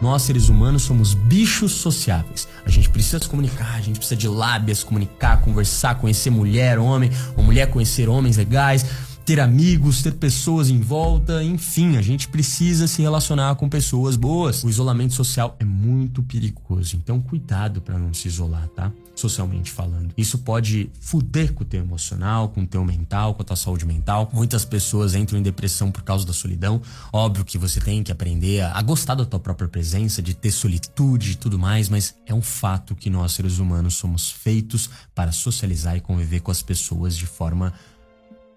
Nós, 0.00 0.22
seres 0.22 0.48
humanos, 0.48 0.82
somos 0.82 1.12
bichos 1.12 1.72
sociáveis. 1.72 2.48
A 2.64 2.70
gente 2.70 2.88
precisa 2.88 3.18
se 3.18 3.28
comunicar, 3.28 3.74
a 3.74 3.80
gente 3.82 3.96
precisa 3.98 4.16
de 4.16 4.28
lábias, 4.28 4.82
comunicar, 4.82 5.42
conversar, 5.42 5.96
conhecer 5.96 6.30
mulher, 6.30 6.78
homem, 6.78 7.10
ou 7.36 7.44
mulher 7.44 7.70
conhecer 7.70 8.08
homens 8.08 8.38
legais 8.38 8.86
ter 9.30 9.38
amigos, 9.38 10.02
ter 10.02 10.14
pessoas 10.14 10.70
em 10.70 10.80
volta, 10.80 11.44
enfim, 11.44 11.96
a 11.96 12.02
gente 12.02 12.26
precisa 12.26 12.88
se 12.88 13.00
relacionar 13.00 13.54
com 13.54 13.68
pessoas 13.68 14.16
boas. 14.16 14.64
O 14.64 14.68
isolamento 14.68 15.14
social 15.14 15.56
é 15.60 15.64
muito 15.64 16.20
perigoso, 16.20 16.96
então 16.96 17.20
cuidado 17.20 17.80
para 17.80 17.96
não 17.96 18.12
se 18.12 18.26
isolar, 18.26 18.66
tá? 18.74 18.92
Socialmente 19.20 19.70
falando. 19.70 20.14
Isso 20.16 20.38
pode 20.38 20.90
fuder 20.98 21.52
com 21.52 21.62
o 21.62 21.66
teu 21.66 21.82
emocional, 21.82 22.48
com 22.48 22.62
o 22.62 22.66
teu 22.66 22.82
mental, 22.82 23.34
com 23.34 23.42
a 23.42 23.44
tua 23.44 23.56
saúde 23.56 23.84
mental. 23.84 24.30
Muitas 24.32 24.64
pessoas 24.64 25.14
entram 25.14 25.38
em 25.38 25.42
depressão 25.42 25.92
por 25.92 26.02
causa 26.02 26.24
da 26.24 26.32
solidão. 26.32 26.80
Óbvio 27.12 27.44
que 27.44 27.58
você 27.58 27.80
tem 27.80 28.02
que 28.02 28.10
aprender 28.10 28.62
a, 28.62 28.80
gostar 28.80 29.14
da 29.14 29.26
tua 29.26 29.38
própria 29.38 29.68
presença, 29.68 30.22
de 30.22 30.32
ter 30.32 30.50
solitude 30.50 31.32
e 31.32 31.34
tudo 31.34 31.58
mais, 31.58 31.90
mas 31.90 32.14
é 32.24 32.32
um 32.32 32.40
fato 32.40 32.94
que 32.94 33.10
nós, 33.10 33.32
seres 33.32 33.58
humanos, 33.58 33.94
somos 33.94 34.30
feitos 34.30 34.88
para 35.14 35.32
socializar 35.32 35.98
e 35.98 36.00
conviver 36.00 36.40
com 36.40 36.50
as 36.50 36.62
pessoas 36.62 37.14
de 37.14 37.26
forma 37.26 37.74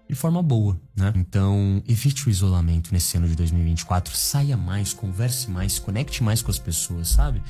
de 0.08 0.14
forma 0.14 0.42
boa, 0.42 0.78
né? 0.94 1.12
Então, 1.16 1.82
evite 1.88 2.26
o 2.26 2.30
isolamento 2.30 2.92
nesse 2.92 3.16
ano 3.16 3.26
de 3.26 3.34
2024, 3.34 4.14
saia 4.14 4.56
mais, 4.56 4.92
converse 4.92 5.50
mais, 5.50 5.78
conecte 5.78 6.22
mais 6.22 6.42
com 6.42 6.50
as 6.50 6.58
pessoas, 6.58 7.08
sabe? 7.08 7.42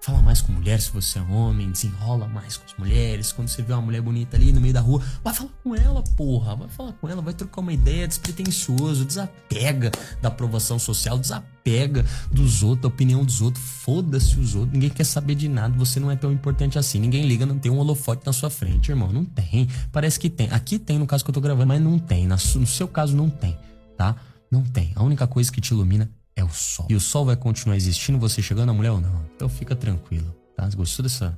Fala 0.00 0.22
mais 0.22 0.40
com 0.40 0.52
mulher 0.52 0.80
se 0.80 0.90
você 0.92 1.18
é 1.18 1.22
homem, 1.22 1.70
desenrola 1.70 2.28
mais 2.28 2.56
com 2.56 2.64
as 2.64 2.74
mulheres. 2.78 3.32
Quando 3.32 3.48
você 3.48 3.62
vê 3.62 3.72
uma 3.72 3.82
mulher 3.82 4.00
bonita 4.00 4.36
ali 4.36 4.52
no 4.52 4.60
meio 4.60 4.72
da 4.72 4.80
rua, 4.80 5.02
vai 5.24 5.34
falar 5.34 5.50
com 5.62 5.74
ela, 5.74 6.02
porra. 6.16 6.54
Vai 6.54 6.68
falar 6.68 6.92
com 6.92 7.08
ela, 7.08 7.20
vai 7.20 7.34
trocar 7.34 7.60
uma 7.60 7.72
ideia 7.72 8.06
despretensioso, 8.06 9.04
desapega 9.04 9.90
da 10.22 10.28
aprovação 10.28 10.78
social, 10.78 11.18
desapega 11.18 12.06
dos 12.30 12.62
outros, 12.62 12.82
da 12.82 12.88
opinião 12.88 13.24
dos 13.24 13.42
outros. 13.42 13.62
Foda-se 13.64 14.38
os 14.38 14.54
outros, 14.54 14.72
ninguém 14.72 14.88
quer 14.88 15.04
saber 15.04 15.34
de 15.34 15.48
nada, 15.48 15.76
você 15.76 15.98
não 15.98 16.10
é 16.10 16.16
tão 16.16 16.32
importante 16.32 16.78
assim. 16.78 17.00
Ninguém 17.00 17.26
liga, 17.26 17.44
não 17.44 17.58
tem 17.58 17.70
um 17.70 17.78
holofote 17.78 18.24
na 18.24 18.32
sua 18.32 18.50
frente, 18.50 18.90
irmão. 18.90 19.12
Não 19.12 19.24
tem. 19.24 19.68
Parece 19.90 20.18
que 20.18 20.30
tem. 20.30 20.48
Aqui 20.50 20.78
tem 20.78 20.98
no 20.98 21.06
caso 21.06 21.24
que 21.24 21.30
eu 21.30 21.34
tô 21.34 21.40
gravando, 21.40 21.66
mas 21.66 21.82
não 21.82 21.98
tem. 21.98 22.26
No 22.28 22.38
seu 22.38 22.86
caso, 22.86 23.16
não 23.16 23.28
tem, 23.28 23.58
tá? 23.96 24.14
Não 24.50 24.62
tem. 24.62 24.92
A 24.94 25.02
única 25.02 25.26
coisa 25.26 25.50
que 25.52 25.60
te 25.60 25.72
ilumina 25.72 26.08
é 26.38 26.44
o 26.44 26.48
sol. 26.48 26.86
E 26.88 26.94
o 26.94 27.00
sol 27.00 27.24
vai 27.24 27.36
continuar 27.36 27.76
existindo, 27.76 28.16
você 28.16 28.40
chegando 28.40 28.70
a 28.70 28.72
mulher 28.72 28.92
ou 28.92 29.00
não. 29.00 29.24
Então 29.34 29.48
fica 29.48 29.74
tranquilo, 29.74 30.32
tá? 30.56 30.68
Gostou 30.76 31.02
dessa 31.02 31.36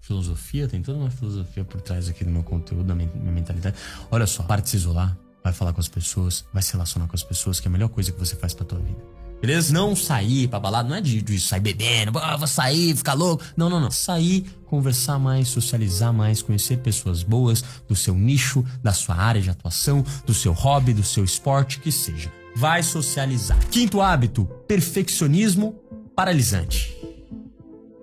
filosofia? 0.00 0.66
Tem 0.66 0.80
toda 0.80 0.98
uma 0.98 1.10
filosofia 1.10 1.64
por 1.64 1.82
trás 1.82 2.08
aqui 2.08 2.24
do 2.24 2.30
meu 2.30 2.42
conteúdo, 2.42 2.84
da 2.84 2.94
minha 2.94 3.10
mentalidade. 3.14 3.76
Olha 4.10 4.26
só, 4.26 4.42
para 4.42 4.62
de 4.62 4.70
se 4.70 4.76
isolar, 4.76 5.16
vai 5.44 5.52
falar 5.52 5.74
com 5.74 5.80
as 5.80 5.88
pessoas, 5.88 6.46
vai 6.52 6.62
se 6.62 6.72
relacionar 6.72 7.06
com 7.06 7.14
as 7.14 7.22
pessoas, 7.22 7.60
que 7.60 7.68
é 7.68 7.70
a 7.70 7.72
melhor 7.72 7.90
coisa 7.90 8.10
que 8.10 8.18
você 8.18 8.34
faz 8.34 8.54
pra 8.54 8.64
tua 8.64 8.78
vida. 8.78 9.18
Beleza? 9.38 9.72
Não 9.72 9.94
sair 9.94 10.48
pra 10.48 10.58
balada, 10.58 10.88
não 10.88 10.96
é 10.96 11.00
de, 11.02 11.20
de 11.20 11.38
sair 11.38 11.60
bebendo, 11.60 12.18
ah, 12.18 12.36
vou 12.36 12.48
sair, 12.48 12.96
ficar 12.96 13.12
louco. 13.12 13.44
Não, 13.54 13.68
não, 13.68 13.78
não. 13.78 13.90
Sair, 13.90 14.46
conversar 14.64 15.18
mais, 15.18 15.48
socializar 15.48 16.12
mais, 16.12 16.40
conhecer 16.40 16.78
pessoas 16.78 17.22
boas 17.22 17.62
do 17.86 17.94
seu 17.94 18.14
nicho, 18.14 18.64
da 18.82 18.94
sua 18.94 19.14
área 19.14 19.42
de 19.42 19.50
atuação, 19.50 20.04
do 20.26 20.32
seu 20.32 20.54
hobby, 20.54 20.94
do 20.94 21.04
seu 21.04 21.22
esporte, 21.22 21.78
que 21.78 21.92
seja 21.92 22.32
vai 22.58 22.82
socializar. 22.82 23.56
Quinto 23.70 24.00
hábito, 24.00 24.44
perfeccionismo 24.66 25.76
paralisante. 26.14 26.98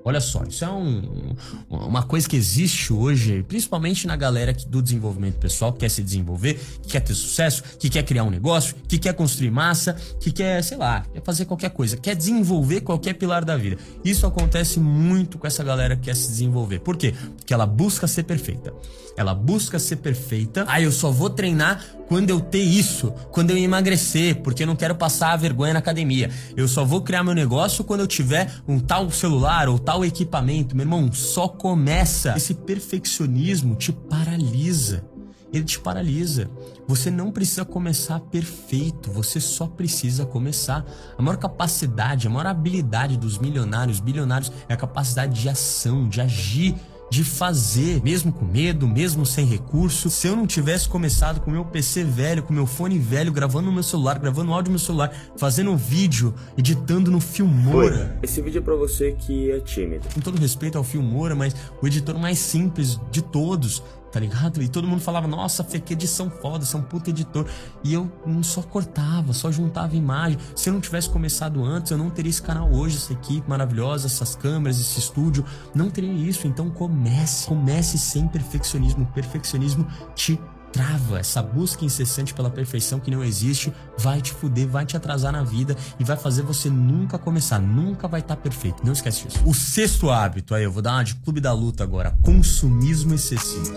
Olha 0.08 0.22
só, 0.22 0.44
isso 0.44 0.64
é 0.64 0.70
um, 0.70 1.36
uma 1.68 2.04
coisa 2.04 2.30
que 2.30 2.38
existe 2.38 2.94
hoje, 2.94 3.44
principalmente 3.48 4.06
na 4.06 4.16
galera 4.16 4.54
do 4.68 4.82
desenvolvimento 4.82 5.40
pessoal, 5.40 5.74
que 5.74 5.80
quer 5.80 5.90
se 5.90 6.04
desenvolver, 6.04 6.54
que 6.84 6.90
quer 6.90 7.00
ter 7.02 7.16
sucesso, 7.16 7.64
que 7.80 7.90
quer 7.90 8.04
criar 8.04 8.24
um 8.24 8.30
negócio, 8.30 8.76
que 8.88 9.00
quer 9.00 9.14
construir 9.16 9.50
massa, 9.50 9.94
que 10.20 10.32
quer, 10.32 10.64
sei 10.64 10.78
lá, 10.78 11.04
quer 11.12 11.24
fazer 11.24 11.46
qualquer 11.46 11.72
coisa, 11.72 11.98
quer 11.98 12.16
desenvolver 12.16 12.82
qualquer 12.82 13.16
pilar 13.16 13.44
da 13.44 13.58
vida. 13.58 13.78
Isso 14.06 14.28
acontece 14.28 14.80
muito 14.80 15.40
com 15.40 15.48
essa 15.48 15.64
galera 15.64 15.96
que 15.96 16.04
quer 16.04 16.16
se 16.16 16.28
desenvolver. 16.28 16.80
Por 16.80 16.96
quê? 16.96 17.14
Porque 17.36 17.52
ela 17.54 17.66
busca 17.66 18.06
ser 18.06 18.24
perfeita. 18.24 18.72
Ela 19.18 19.34
busca 19.34 19.80
ser 19.80 19.96
perfeita. 19.96 20.66
Ah, 20.68 20.80
eu 20.80 20.92
só 20.92 21.10
vou 21.10 21.32
treinar 21.32 21.84
quando 22.08 22.30
eu 22.30 22.40
ter 22.40 22.62
isso, 22.62 23.12
quando 23.32 23.52
eu 23.52 23.58
emagrecer, 23.58 24.42
porque 24.42 24.64
eu 24.64 24.68
não 24.68 24.76
quero 24.76 24.96
passar 24.96 25.32
a 25.32 25.38
vergonha 25.38 25.74
na 25.74 25.80
academia. 25.80 26.30
Eu 26.56 26.68
só 26.68 26.86
vou 26.86 27.02
criar 27.02 27.24
meu 27.24 27.34
negócio 27.34 27.84
quando 27.84 28.02
eu 28.02 28.08
tiver 28.08 28.52
um 28.68 28.80
tal 28.80 29.10
celular 29.12 29.68
ou 29.68 29.80
tal 29.80 30.06
equipamento. 30.06 30.76
Meu 30.76 30.84
irmão, 30.84 31.12
só 31.12 31.48
começa. 31.48 32.34
Esse 32.36 32.54
perfeccionismo 32.54 33.76
te 33.76 33.92
paralisa. 33.92 35.04
Ele 35.52 35.64
te 35.64 35.80
paralisa. 35.80 36.50
Você 36.88 37.10
não 37.10 37.32
precisa 37.32 37.64
começar 37.64 38.20
perfeito, 38.20 39.10
você 39.10 39.40
só 39.40 39.68
precisa 39.68 40.26
começar. 40.26 40.86
A 41.18 41.22
maior 41.22 41.38
capacidade, 41.38 42.28
a 42.28 42.30
maior 42.30 42.48
habilidade 42.48 43.18
dos 43.18 43.40
milionários, 43.40 44.00
bilionários 44.00 44.52
é 44.68 44.74
a 44.74 44.78
capacidade 44.78 45.42
de 45.42 45.48
ação, 45.48 46.10
de 46.10 46.20
agir 46.20 46.76
de 47.16 47.24
fazer, 47.24 48.04
mesmo 48.04 48.30
com 48.30 48.44
medo, 48.44 48.86
mesmo 48.86 49.26
sem 49.26 49.46
recurso. 49.46 50.10
Se 50.10 50.28
eu 50.28 50.36
não 50.36 50.46
tivesse 50.46 50.90
começado 50.90 51.40
com 51.40 51.50
meu 51.50 51.64
PC 51.64 52.04
velho, 52.04 52.44
com 52.44 52.52
meu 52.52 52.68
fone 52.68 53.00
velho, 53.00 53.32
gravando 53.32 53.68
no 53.68 53.72
meu 53.72 53.84
celular, 53.84 54.20
gravando 54.20 54.52
áudio 54.52 54.70
no 54.70 54.78
meu 54.78 54.86
celular, 54.86 55.14
fazendo 55.38 55.72
um 55.72 55.78
vídeo, 55.78 56.34
editando 56.58 57.10
no 57.10 57.22
Filmora. 57.22 58.18
Oi, 58.20 58.20
esse 58.24 58.42
vídeo 58.42 58.60
é 58.60 58.62
para 58.62 58.76
você 58.76 59.14
que 59.18 59.50
é 59.50 59.62
tímido. 59.62 60.06
Com 60.14 60.20
todo 60.20 60.38
respeito 60.38 60.78
ao 60.78 60.84
Filmora, 60.84 61.34
mas 61.34 61.56
o 61.82 61.88
editor 61.88 62.20
mais 62.20 62.38
simples 62.38 63.00
de 63.10 63.22
todos, 63.22 63.82
tá 64.16 64.22
ligado? 64.22 64.64
E 64.64 64.70
todo 64.70 64.88
mundo 64.88 65.02
falava, 65.02 65.28
nossa, 65.28 65.62
Fê, 65.62 65.78
que 65.78 65.92
edição 65.92 66.30
foda, 66.30 66.64
você 66.64 66.74
é 66.74 66.80
um 66.80 66.82
puta 66.82 67.10
editor. 67.10 67.46
E 67.84 67.94
eu 67.94 68.10
só 68.44 68.62
cortava, 68.62 69.34
só 69.34 69.52
juntava 69.52 69.94
imagem. 69.94 70.40
Se 70.56 70.70
eu 70.70 70.74
não 70.74 70.80
tivesse 70.80 71.10
começado 71.10 71.62
antes, 71.62 71.92
eu 71.92 71.98
não 71.98 72.10
teria 72.10 72.30
esse 72.30 72.42
canal 72.42 72.72
hoje, 72.72 72.96
essa 72.96 73.12
equipe 73.12 73.50
maravilhosa, 73.50 74.08
essas 74.08 74.34
câmeras, 74.34 74.80
esse 74.80 75.00
estúdio. 75.00 75.44
Não 75.74 75.90
teria 75.90 76.14
isso. 76.14 76.48
Então 76.48 76.70
comece, 76.70 77.46
comece 77.46 77.98
sem 77.98 78.26
perfeccionismo. 78.26 79.04
O 79.04 79.08
perfeccionismo 79.08 79.86
te 80.16 80.40
trava, 80.76 81.20
essa 81.20 81.42
busca 81.42 81.86
incessante 81.86 82.34
pela 82.34 82.50
perfeição 82.50 83.00
que 83.00 83.10
não 83.10 83.24
existe, 83.24 83.72
vai 83.98 84.22
te 84.22 84.34
fuder, 84.34 84.68
vai 84.68 84.86
te 84.86 84.98
atrasar 84.98 85.32
na 85.32 85.42
vida 85.42 85.74
e 85.98 86.04
vai 86.04 86.18
fazer 86.18 86.42
você 86.42 86.70
nunca 86.70 87.18
começar, 87.18 87.60
nunca 87.60 88.10
vai 88.10 88.20
estar 88.20 88.36
tá 88.36 88.42
perfeito. 88.42 88.86
Não 88.86 88.92
esquece 88.92 89.26
disso. 89.26 89.40
O 89.46 89.54
sexto 89.54 90.10
hábito, 90.10 90.54
aí 90.54 90.66
eu 90.66 90.72
vou 90.72 90.82
dar 90.82 90.96
uma 90.96 91.04
de 91.04 91.16
clube 91.16 91.40
da 91.40 91.54
luta 91.54 91.82
agora, 91.82 92.14
consumismo 92.22 93.14
excessivo. 93.14 93.74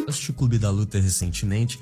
Eu 0.00 0.10
assisti 0.10 0.30
o 0.30 0.34
Clube 0.34 0.58
da 0.58 0.70
Luta 0.70 1.00
recentemente 1.00 1.80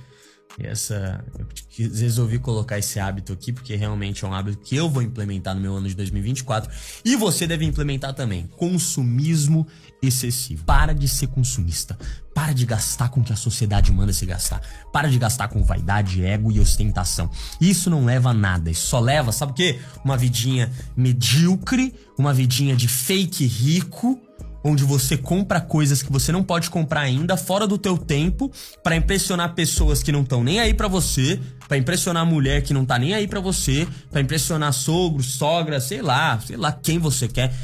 essa 0.59 1.25
eu 1.39 1.47
resolvi 1.95 2.39
colocar 2.39 2.79
esse 2.79 3.01
hábito 3.01 3.33
aqui 3.33 3.53
porque 3.53 3.75
realmente 3.75 4.25
é 4.25 4.29
um 4.29 4.33
hábito 4.33 4.59
que 4.59 4.77
eu 4.77 4.89
vou 4.89 5.03
implementar 5.03 5.55
no 5.55 5.61
meu 5.61 5.75
ano 5.75 5.89
de 5.89 5.95
2024 5.95 6.71
e 7.05 7.17
você 7.17 7.47
deve 7.47 7.65
implementar 7.65 8.15
também. 8.15 8.47
Consumismo 8.57 9.67
excessivo. 10.01 10.65
Para 10.65 10.95
de 10.95 11.09
ser 11.09 11.29
consumista. 11.29 11.99
Para 12.33 12.53
de 12.53 12.67
gastar 12.67 13.09
com 13.09 13.21
o 13.21 13.25
que 13.25 13.33
a 13.33 13.37
sociedade 13.37 13.93
manda 13.93 14.13
se 14.13 14.27
gastar. 14.27 14.61
Para 14.93 15.09
de 15.09 15.19
gastar 15.19 15.49
com 15.49 15.63
vaidade, 15.63 16.25
ego 16.25 16.53
e 16.53 16.61
ostentação. 16.61 17.31
Isso 17.61 17.91
não 17.91 18.05
leva 18.05 18.31
a 18.31 18.35
nada. 18.35 18.71
Isso 18.71 18.87
só 18.87 19.01
leva, 19.01 19.33
sabe 19.33 19.53
o 19.53 19.55
quê? 19.55 19.81
Uma 20.05 20.17
vidinha 20.17 20.71
medíocre, 20.97 21.95
uma 22.19 22.33
vidinha 22.33 22.77
de 22.77 22.89
fake 22.89 23.47
rico, 23.47 24.21
onde 24.64 24.83
você 24.83 25.18
compra 25.18 25.61
coisas 25.61 26.02
que 26.02 26.11
você 26.11 26.33
não 26.33 26.42
pode 26.42 26.71
comprar 26.71 27.02
ainda 27.02 27.37
fora 27.37 27.66
do 27.66 27.76
teu 27.76 27.99
tempo 27.99 28.50
para 28.83 28.97
impressionar 28.97 29.54
pessoas 29.54 30.02
que 30.02 30.11
não 30.11 30.23
estão 30.23 30.42
nem 30.42 30.59
aí 30.59 30.73
para 30.73 30.88
você, 30.88 31.38
para 31.68 31.76
impressionar 31.76 32.25
mulher 32.25 32.62
que 32.62 32.73
não 32.73 32.87
tá 32.87 32.99
nem 32.99 33.12
aí 33.12 33.28
para 33.28 33.40
você, 33.40 33.87
para 34.11 34.23
impressionar 34.23 34.73
sogro, 34.73 35.23
sogra, 35.23 35.78
sei 35.80 36.00
lá, 36.00 36.40
sei 36.40 36.56
lá 36.56 36.73
quem 36.73 36.99
você 36.99 37.28
quer 37.28 37.54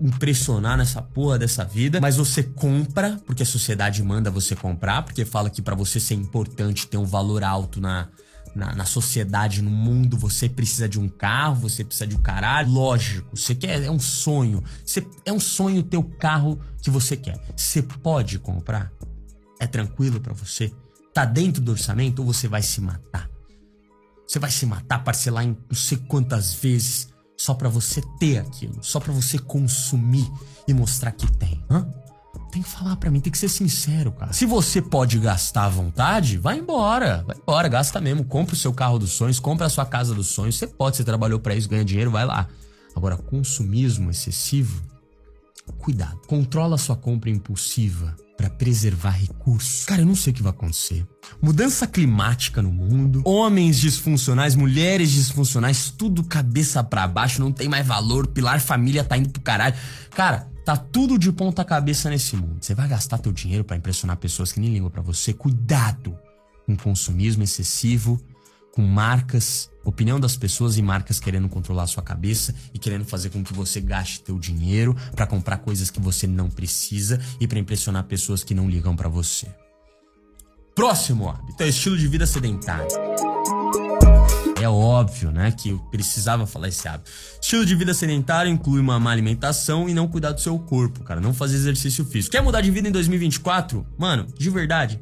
impressionar 0.00 0.78
nessa 0.78 1.02
porra 1.02 1.38
dessa 1.38 1.64
vida, 1.64 2.00
mas 2.00 2.16
você 2.16 2.42
compra, 2.42 3.20
porque 3.26 3.42
a 3.42 3.46
sociedade 3.46 4.02
manda 4.02 4.30
você 4.30 4.54
comprar, 4.54 5.02
porque 5.02 5.24
fala 5.24 5.50
que 5.50 5.60
para 5.60 5.74
você 5.74 6.00
ser 6.00 6.14
importante 6.14 6.86
ter 6.86 6.96
um 6.96 7.04
valor 7.04 7.42
alto 7.42 7.80
na, 7.80 8.08
na, 8.58 8.74
na, 8.74 8.84
sociedade, 8.84 9.62
no 9.62 9.70
mundo, 9.70 10.18
você 10.18 10.48
precisa 10.48 10.88
de 10.88 10.98
um 10.98 11.08
carro, 11.08 11.54
você 11.54 11.84
precisa 11.84 12.06
de 12.06 12.16
um 12.16 12.20
caralho. 12.20 12.70
Lógico, 12.70 13.36
você 13.36 13.54
quer, 13.54 13.82
é 13.82 13.90
um 13.90 14.00
sonho. 14.00 14.62
Você, 14.84 15.06
é 15.24 15.32
um 15.32 15.38
sonho 15.38 15.82
ter 15.82 15.96
o 15.96 16.02
carro 16.02 16.60
que 16.82 16.90
você 16.90 17.16
quer. 17.16 17.40
Você 17.56 17.80
pode 17.80 18.38
comprar? 18.38 18.92
É 19.60 19.66
tranquilo 19.66 20.20
para 20.20 20.32
você? 20.32 20.72
Tá 21.14 21.24
dentro 21.24 21.62
do 21.62 21.70
orçamento 21.70 22.18
ou 22.18 22.26
você 22.26 22.48
vai 22.48 22.62
se 22.62 22.80
matar? 22.80 23.30
Você 24.26 24.38
vai 24.38 24.50
se 24.50 24.66
matar, 24.66 25.02
parcelar 25.04 25.44
em 25.44 25.56
não 25.68 25.76
sei 25.76 25.96
quantas 25.96 26.54
vezes 26.54 27.08
só 27.36 27.54
para 27.54 27.68
você 27.68 28.02
ter 28.18 28.38
aquilo, 28.38 28.82
só 28.82 28.98
para 28.98 29.12
você 29.12 29.38
consumir 29.38 30.30
e 30.66 30.74
mostrar 30.74 31.12
que 31.12 31.30
tem. 31.32 31.64
Hã? 31.70 31.88
Tem 32.50 32.62
que 32.62 32.68
falar 32.68 32.96
para 32.96 33.10
mim, 33.10 33.20
tem 33.20 33.30
que 33.30 33.38
ser 33.38 33.48
sincero, 33.48 34.10
cara. 34.12 34.32
Se 34.32 34.46
você 34.46 34.80
pode 34.80 35.18
gastar 35.18 35.64
à 35.64 35.68
vontade, 35.68 36.38
vai 36.38 36.58
embora. 36.58 37.24
Vai 37.26 37.36
embora, 37.36 37.68
gasta 37.68 38.00
mesmo. 38.00 38.24
Compre 38.24 38.54
o 38.54 38.58
seu 38.58 38.72
carro 38.72 38.98
dos 38.98 39.10
sonhos, 39.10 39.38
compre 39.38 39.66
a 39.66 39.68
sua 39.68 39.84
casa 39.84 40.14
dos 40.14 40.28
sonhos. 40.28 40.56
Você 40.56 40.66
pode, 40.66 40.96
você 40.96 41.04
trabalhou 41.04 41.38
para 41.38 41.54
isso, 41.54 41.68
ganha 41.68 41.84
dinheiro, 41.84 42.10
vai 42.10 42.24
lá. 42.24 42.48
Agora, 42.96 43.16
consumismo 43.16 44.10
excessivo, 44.10 44.82
cuidado. 45.78 46.18
Controla 46.26 46.76
a 46.76 46.78
sua 46.78 46.96
compra 46.96 47.30
impulsiva 47.30 48.16
para 48.38 48.48
preservar 48.48 49.10
recursos. 49.10 49.84
Cara, 49.84 50.02
eu 50.02 50.06
não 50.06 50.14
sei 50.14 50.32
o 50.32 50.36
que 50.36 50.42
vai 50.42 50.50
acontecer. 50.50 51.04
Mudança 51.42 51.88
climática 51.88 52.62
no 52.62 52.72
mundo, 52.72 53.20
homens 53.24 53.78
disfuncionais, 53.78 54.54
mulheres 54.54 55.10
disfuncionais, 55.10 55.90
tudo 55.90 56.22
cabeça 56.22 56.82
para 56.84 57.06
baixo, 57.08 57.40
não 57.40 57.50
tem 57.50 57.68
mais 57.68 57.84
valor, 57.84 58.28
pilar 58.28 58.60
família 58.60 59.02
tá 59.02 59.18
indo 59.18 59.28
pro 59.30 59.42
caralho. 59.42 59.74
Cara, 60.10 60.48
tá 60.68 60.76
tudo 60.76 61.18
de 61.18 61.32
ponta 61.32 61.64
cabeça 61.64 62.10
nesse 62.10 62.36
mundo. 62.36 62.58
Você 62.60 62.74
vai 62.74 62.86
gastar 62.86 63.16
teu 63.16 63.32
dinheiro 63.32 63.64
para 63.64 63.74
impressionar 63.74 64.18
pessoas 64.18 64.52
que 64.52 64.60
nem 64.60 64.70
ligam 64.70 64.90
para 64.90 65.00
você. 65.00 65.32
Cuidado 65.32 66.14
com 66.66 66.76
consumismo 66.76 67.42
excessivo, 67.42 68.20
com 68.74 68.82
marcas, 68.82 69.70
opinião 69.82 70.20
das 70.20 70.36
pessoas 70.36 70.76
e 70.76 70.82
marcas 70.82 71.18
querendo 71.18 71.48
controlar 71.48 71.84
a 71.84 71.86
sua 71.86 72.02
cabeça 72.02 72.54
e 72.74 72.78
querendo 72.78 73.06
fazer 73.06 73.30
com 73.30 73.42
que 73.42 73.54
você 73.54 73.80
gaste 73.80 74.20
teu 74.20 74.38
dinheiro 74.38 74.94
para 75.16 75.26
comprar 75.26 75.56
coisas 75.56 75.90
que 75.90 76.00
você 76.00 76.26
não 76.26 76.50
precisa 76.50 77.18
e 77.40 77.48
para 77.48 77.58
impressionar 77.58 78.04
pessoas 78.04 78.44
que 78.44 78.52
não 78.52 78.68
ligam 78.68 78.94
para 78.94 79.08
você. 79.08 79.46
Próximo 80.74 81.30
hábito 81.30 81.62
é 81.62 81.68
estilo 81.68 81.96
de 81.96 82.06
vida 82.06 82.26
sedentário. 82.26 83.37
É 84.60 84.68
óbvio, 84.68 85.30
né, 85.30 85.52
que 85.52 85.68
eu 85.68 85.78
precisava 85.90 86.44
falar 86.46 86.68
esse 86.68 86.88
hábito. 86.88 87.10
Estilo 87.40 87.64
de 87.64 87.76
vida 87.76 87.94
sedentário 87.94 88.50
inclui 88.50 88.80
uma 88.80 88.98
má 88.98 89.12
alimentação 89.12 89.88
e 89.88 89.94
não 89.94 90.08
cuidar 90.08 90.32
do 90.32 90.40
seu 90.40 90.58
corpo, 90.58 91.04
cara, 91.04 91.20
não 91.20 91.32
fazer 91.32 91.54
exercício 91.54 92.04
físico. 92.04 92.32
Quer 92.32 92.42
mudar 92.42 92.60
de 92.60 92.70
vida 92.70 92.88
em 92.88 92.92
2024? 92.92 93.86
Mano, 93.96 94.26
de 94.36 94.50
verdade, 94.50 95.00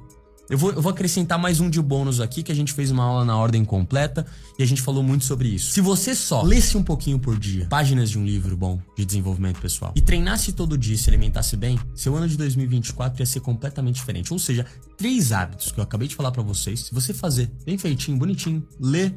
eu 0.49 0.57
vou, 0.57 0.71
eu 0.71 0.81
vou 0.81 0.93
acrescentar 0.93 1.39
mais 1.39 1.59
um 1.59 1.69
de 1.69 1.81
bônus 1.83 2.21
aqui, 2.21 2.43
que 2.43 2.53
a 2.53 2.55
gente 2.55 2.73
fez 2.73 2.91
uma 2.91 3.03
aula 3.03 3.25
na 3.25 3.37
ordem 3.37 3.65
completa 3.65 4.25
e 4.59 4.63
a 4.63 4.67
gente 4.67 4.81
falou 4.81 5.03
muito 5.03 5.25
sobre 5.25 5.49
isso. 5.49 5.73
Se 5.73 5.81
você 5.81 6.15
só 6.15 6.43
lesse 6.43 6.77
um 6.77 6.85
pouquinho 6.85 7.19
por 7.19 7.37
dia, 7.37 7.67
páginas 7.69 8.11
de 8.11 8.19
um 8.19 8.25
livro 8.25 8.57
bom 8.57 8.81
de 8.97 9.05
desenvolvimento 9.05 9.61
pessoal, 9.61 9.93
e 9.97 10.01
treinasse 10.01 10.53
todo 10.53 10.79
dia 10.79 10.95
e 10.95 10.99
se 10.99 11.11
alimentasse 11.11 11.57
bem, 11.57 11.81
seu 11.95 12.15
ano 12.15 12.29
de 12.29 12.37
2024 12.37 13.23
ia 13.23 13.27
ser 13.27 13.41
completamente 13.41 13.97
diferente. 13.97 14.33
Ou 14.33 14.39
seja, 14.39 14.65
três 14.97 15.33
hábitos 15.33 15.73
que 15.73 15.81
eu 15.81 15.85
acabei 15.85 16.07
de 16.07 16.15
falar 16.15 16.31
para 16.31 16.43
vocês, 16.43 16.81
se 16.81 16.95
você 16.95 17.13
fazer 17.13 17.51
bem 17.65 17.77
feitinho, 17.77 18.17
bonitinho, 18.17 18.65
ler 18.79 19.13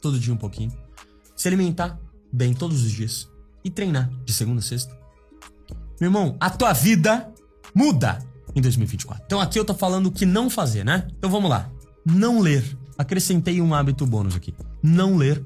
todo 0.00 0.18
dia 0.18 0.32
um 0.32 0.36
pouquinho, 0.36 0.72
se 1.36 1.48
alimentar 1.48 1.98
bem 2.32 2.54
todos 2.54 2.82
os 2.82 2.90
dias 2.90 3.28
e 3.64 3.70
treinar 3.70 4.10
de 4.24 4.32
segunda 4.32 4.60
a 4.60 4.62
sexta, 4.62 4.96
meu 6.00 6.08
irmão, 6.08 6.36
a 6.38 6.48
tua 6.48 6.72
vida 6.72 7.32
muda 7.74 8.18
em 8.54 8.60
2024. 8.60 9.24
Então 9.26 9.40
aqui 9.40 9.58
eu 9.58 9.64
tô 9.64 9.74
falando 9.74 10.06
o 10.06 10.12
que 10.12 10.24
não 10.24 10.48
fazer, 10.48 10.84
né? 10.84 11.08
Então 11.18 11.30
vamos 11.30 11.50
lá. 11.50 11.70
Não 12.04 12.40
ler. 12.40 12.64
Acrescentei 12.96 13.60
um 13.60 13.74
hábito 13.74 14.06
bônus 14.06 14.34
aqui. 14.34 14.54
Não 14.82 15.16
ler 15.16 15.44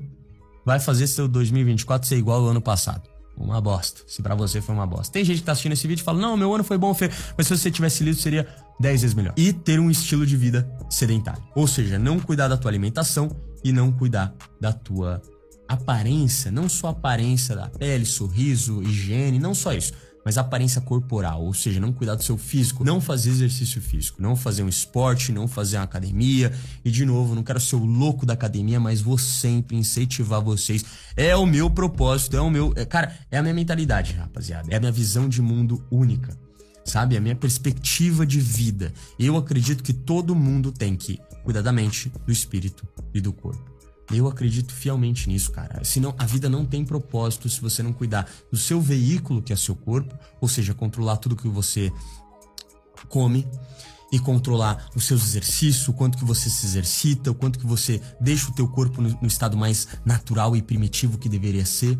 vai 0.64 0.78
fazer 0.78 1.06
seu 1.06 1.26
2024 1.26 2.06
ser 2.06 2.16
igual 2.16 2.40
ao 2.40 2.50
ano 2.50 2.60
passado. 2.60 3.10
Uma 3.36 3.60
bosta. 3.60 4.02
Se 4.06 4.22
para 4.22 4.34
você 4.34 4.60
foi 4.60 4.74
uma 4.74 4.86
bosta. 4.86 5.12
Tem 5.12 5.24
gente 5.24 5.38
que 5.38 5.44
tá 5.44 5.52
assistindo 5.52 5.72
esse 5.72 5.88
vídeo 5.88 6.02
e 6.02 6.04
fala: 6.04 6.20
"Não, 6.20 6.36
meu 6.36 6.54
ano 6.54 6.62
foi 6.62 6.76
bom, 6.76 6.92
Fê, 6.94 7.10
mas 7.36 7.46
se 7.46 7.56
você 7.56 7.70
tivesse 7.70 8.04
lido 8.04 8.16
seria 8.16 8.46
10 8.78 9.02
vezes 9.02 9.14
melhor". 9.14 9.32
E 9.36 9.52
ter 9.52 9.80
um 9.80 9.90
estilo 9.90 10.26
de 10.26 10.36
vida 10.36 10.70
sedentário. 10.90 11.42
Ou 11.54 11.66
seja, 11.66 11.98
não 11.98 12.20
cuidar 12.20 12.48
da 12.48 12.56
tua 12.56 12.70
alimentação 12.70 13.34
e 13.64 13.72
não 13.72 13.92
cuidar 13.92 14.34
da 14.60 14.72
tua 14.72 15.20
aparência, 15.68 16.50
não 16.50 16.68
só 16.68 16.88
aparência 16.88 17.56
da 17.56 17.68
pele, 17.68 18.04
sorriso, 18.04 18.82
higiene, 18.82 19.38
não 19.38 19.54
só 19.54 19.72
isso 19.72 19.92
mas 20.24 20.38
aparência 20.38 20.80
corporal, 20.80 21.42
ou 21.42 21.52
seja, 21.52 21.80
não 21.80 21.92
cuidar 21.92 22.14
do 22.14 22.22
seu 22.22 22.38
físico, 22.38 22.84
não 22.84 23.00
fazer 23.00 23.30
exercício 23.30 23.80
físico, 23.80 24.22
não 24.22 24.36
fazer 24.36 24.62
um 24.62 24.68
esporte, 24.68 25.32
não 25.32 25.48
fazer 25.48 25.76
uma 25.76 25.84
academia. 25.84 26.52
E 26.84 26.90
de 26.90 27.04
novo, 27.04 27.34
não 27.34 27.42
quero 27.42 27.60
ser 27.60 27.76
o 27.76 27.84
louco 27.84 28.24
da 28.24 28.34
academia, 28.34 28.78
mas 28.78 29.00
vou 29.00 29.18
sempre 29.18 29.76
incentivar 29.76 30.40
vocês. 30.40 30.84
É 31.16 31.34
o 31.34 31.44
meu 31.44 31.68
propósito, 31.70 32.36
é 32.36 32.40
o 32.40 32.50
meu. 32.50 32.72
É, 32.76 32.84
cara, 32.84 33.16
é 33.30 33.38
a 33.38 33.42
minha 33.42 33.54
mentalidade, 33.54 34.12
rapaziada. 34.12 34.72
É 34.72 34.76
a 34.76 34.80
minha 34.80 34.92
visão 34.92 35.28
de 35.28 35.42
mundo 35.42 35.84
única. 35.90 36.36
Sabe? 36.84 37.14
É 37.14 37.18
a 37.18 37.20
minha 37.20 37.36
perspectiva 37.36 38.26
de 38.26 38.40
vida. 38.40 38.92
Eu 39.18 39.36
acredito 39.36 39.82
que 39.82 39.92
todo 39.92 40.34
mundo 40.34 40.72
tem 40.72 40.96
que 40.96 41.20
cuidar 41.42 41.62
da 41.62 41.72
mente, 41.72 42.12
do 42.24 42.32
espírito 42.32 42.86
e 43.12 43.20
do 43.20 43.32
corpo. 43.32 43.70
Eu 44.12 44.28
acredito 44.28 44.72
fielmente 44.72 45.28
nisso, 45.28 45.50
cara. 45.50 45.82
Senão 45.84 46.14
a 46.18 46.26
vida 46.26 46.48
não 46.48 46.66
tem 46.66 46.84
propósito 46.84 47.48
se 47.48 47.60
você 47.60 47.82
não 47.82 47.92
cuidar 47.92 48.28
do 48.50 48.58
seu 48.58 48.80
veículo, 48.80 49.42
que 49.42 49.52
é 49.52 49.56
seu 49.56 49.74
corpo, 49.74 50.14
ou 50.40 50.48
seja, 50.48 50.74
controlar 50.74 51.16
tudo 51.16 51.36
que 51.36 51.48
você 51.48 51.90
come 53.08 53.46
e 54.12 54.18
controlar 54.18 54.90
os 54.94 55.04
seus 55.04 55.22
exercícios, 55.24 55.88
o 55.88 55.92
quanto 55.94 56.18
que 56.18 56.24
você 56.24 56.50
se 56.50 56.66
exercita, 56.66 57.30
o 57.30 57.34
quanto 57.34 57.58
que 57.58 57.66
você 57.66 58.00
deixa 58.20 58.50
o 58.50 58.54
teu 58.54 58.68
corpo 58.68 59.00
no, 59.00 59.08
no 59.08 59.26
estado 59.26 59.56
mais 59.56 59.88
natural 60.04 60.54
e 60.54 60.60
primitivo 60.60 61.16
que 61.16 61.28
deveria 61.28 61.64
ser 61.64 61.98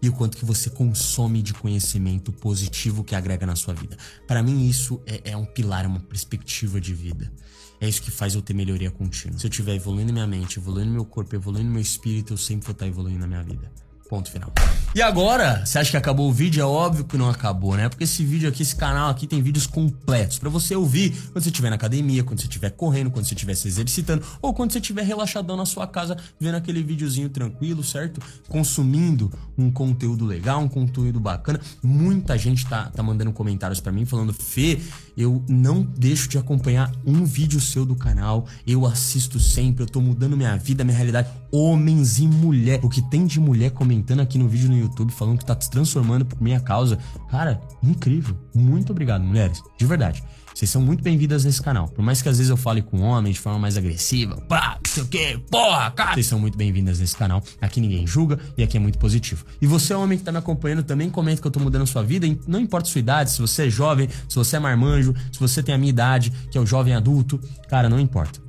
e 0.00 0.08
o 0.08 0.12
quanto 0.12 0.36
que 0.36 0.44
você 0.44 0.70
consome 0.70 1.42
de 1.42 1.52
conhecimento 1.52 2.32
positivo 2.32 3.02
que 3.02 3.14
agrega 3.14 3.46
na 3.46 3.56
sua 3.56 3.74
vida. 3.74 3.96
Para 4.26 4.42
mim 4.42 4.68
isso 4.68 5.00
é, 5.06 5.32
é 5.32 5.36
um 5.36 5.44
pilar, 5.44 5.84
é 5.84 5.88
uma 5.88 6.00
perspectiva 6.00 6.80
de 6.80 6.94
vida. 6.94 7.32
É 7.80 7.88
isso 7.88 8.02
que 8.02 8.10
faz 8.10 8.34
eu 8.34 8.42
ter 8.42 8.54
melhoria 8.54 8.90
contínua. 8.90 9.38
Se 9.38 9.46
eu 9.46 9.50
estiver 9.50 9.74
evoluindo 9.74 10.12
minha 10.12 10.26
mente, 10.26 10.58
evoluindo 10.58 10.90
meu 10.90 11.04
corpo, 11.04 11.34
evoluindo 11.34 11.70
meu 11.70 11.80
espírito, 11.80 12.32
eu 12.32 12.36
sempre 12.36 12.66
vou 12.66 12.72
estar 12.72 12.86
evoluindo 12.86 13.20
na 13.20 13.26
minha 13.26 13.42
vida. 13.42 13.70
Ponto 14.08 14.30
final. 14.30 14.50
E 14.94 15.02
agora, 15.02 15.66
você 15.66 15.78
acha 15.78 15.90
que 15.90 15.96
acabou 15.98 16.30
o 16.30 16.32
vídeo? 16.32 16.62
É 16.62 16.64
óbvio 16.64 17.04
que 17.04 17.18
não 17.18 17.28
acabou, 17.28 17.76
né? 17.76 17.90
Porque 17.90 18.04
esse 18.04 18.24
vídeo 18.24 18.48
aqui, 18.48 18.62
esse 18.62 18.74
canal 18.74 19.10
aqui 19.10 19.26
tem 19.26 19.42
vídeos 19.42 19.66
completos 19.66 20.38
para 20.38 20.48
você 20.48 20.74
ouvir 20.74 21.10
quando 21.30 21.44
você 21.44 21.50
estiver 21.50 21.68
na 21.68 21.76
academia, 21.76 22.24
quando 22.24 22.40
você 22.40 22.46
estiver 22.46 22.70
correndo, 22.70 23.10
quando 23.10 23.26
você 23.26 23.34
estiver 23.34 23.54
se 23.54 23.68
exercitando 23.68 24.24
ou 24.40 24.54
quando 24.54 24.72
você 24.72 24.78
estiver 24.78 25.02
relaxadão 25.02 25.58
na 25.58 25.66
sua 25.66 25.86
casa 25.86 26.16
vendo 26.40 26.54
aquele 26.54 26.82
videozinho 26.82 27.28
tranquilo, 27.28 27.84
certo? 27.84 28.18
Consumindo 28.48 29.30
um 29.58 29.70
conteúdo 29.70 30.24
legal, 30.24 30.58
um 30.62 30.68
conteúdo 30.68 31.20
bacana. 31.20 31.60
Muita 31.82 32.38
gente 32.38 32.66
tá, 32.66 32.86
tá 32.86 33.02
mandando 33.02 33.30
comentários 33.30 33.80
para 33.80 33.92
mim 33.92 34.06
falando: 34.06 34.32
Fê, 34.32 34.80
eu 35.18 35.44
não 35.46 35.82
deixo 35.82 36.30
de 36.30 36.38
acompanhar 36.38 36.90
um 37.04 37.26
vídeo 37.26 37.60
seu 37.60 37.84
do 37.84 37.94
canal, 37.94 38.46
eu 38.66 38.86
assisto 38.86 39.38
sempre, 39.38 39.82
eu 39.82 39.86
tô 39.86 40.00
mudando 40.00 40.34
minha 40.34 40.56
vida, 40.56 40.82
minha 40.82 40.96
realidade. 40.96 41.28
Homens 41.50 42.18
e 42.18 42.26
mulher. 42.26 42.80
O 42.82 42.88
que 42.88 43.00
tem 43.00 43.26
de 43.26 43.40
mulher 43.40 43.70
comentando 43.70 43.97
aqui 44.20 44.38
no 44.38 44.48
vídeo 44.48 44.68
no 44.68 44.78
YouTube 44.78 45.12
falando 45.12 45.38
que 45.38 45.44
tá 45.44 45.56
se 45.58 45.70
transformando 45.70 46.24
por 46.24 46.40
minha 46.40 46.60
causa. 46.60 46.98
Cara, 47.30 47.60
incrível. 47.82 48.36
Muito 48.54 48.90
obrigado, 48.90 49.22
mulheres. 49.22 49.62
De 49.76 49.86
verdade. 49.86 50.22
Vocês 50.58 50.72
são 50.72 50.82
muito 50.82 51.04
bem-vindas 51.04 51.44
nesse 51.44 51.62
canal. 51.62 51.86
Por 51.86 52.04
mais 52.04 52.20
que 52.20 52.28
às 52.28 52.36
vezes 52.38 52.50
eu 52.50 52.56
fale 52.56 52.82
com 52.82 53.00
homens 53.00 53.36
de 53.36 53.40
forma 53.40 53.60
mais 53.60 53.76
agressiva, 53.76 54.40
pá, 54.48 54.76
não 54.84 54.92
sei 54.92 55.02
o 55.04 55.06
que, 55.06 55.38
porra, 55.48 55.88
cara. 55.92 56.14
Vocês 56.14 56.26
são 56.26 56.40
muito 56.40 56.58
bem-vindas 56.58 56.98
nesse 56.98 57.16
canal. 57.16 57.40
Aqui 57.60 57.80
ninguém 57.80 58.04
julga 58.08 58.40
e 58.56 58.64
aqui 58.64 58.76
é 58.76 58.80
muito 58.80 58.98
positivo. 58.98 59.46
E 59.62 59.68
você, 59.68 59.94
homem 59.94 60.18
que 60.18 60.24
tá 60.24 60.32
me 60.32 60.38
acompanhando, 60.38 60.82
também 60.82 61.08
comenta 61.10 61.40
que 61.40 61.46
eu 61.46 61.50
tô 61.52 61.60
mudando 61.60 61.82
a 61.82 61.86
sua 61.86 62.02
vida. 62.02 62.26
Não 62.48 62.58
importa 62.58 62.88
a 62.88 62.92
sua 62.92 62.98
idade, 62.98 63.30
se 63.30 63.40
você 63.40 63.68
é 63.68 63.70
jovem, 63.70 64.08
se 64.28 64.34
você 64.34 64.56
é 64.56 64.58
marmanjo, 64.58 65.14
se 65.30 65.38
você 65.38 65.62
tem 65.62 65.72
a 65.76 65.78
minha 65.78 65.90
idade, 65.90 66.32
que 66.50 66.58
é 66.58 66.60
o 66.60 66.66
jovem 66.66 66.92
adulto. 66.92 67.40
Cara, 67.68 67.88
não 67.88 68.00
importa. 68.00 68.40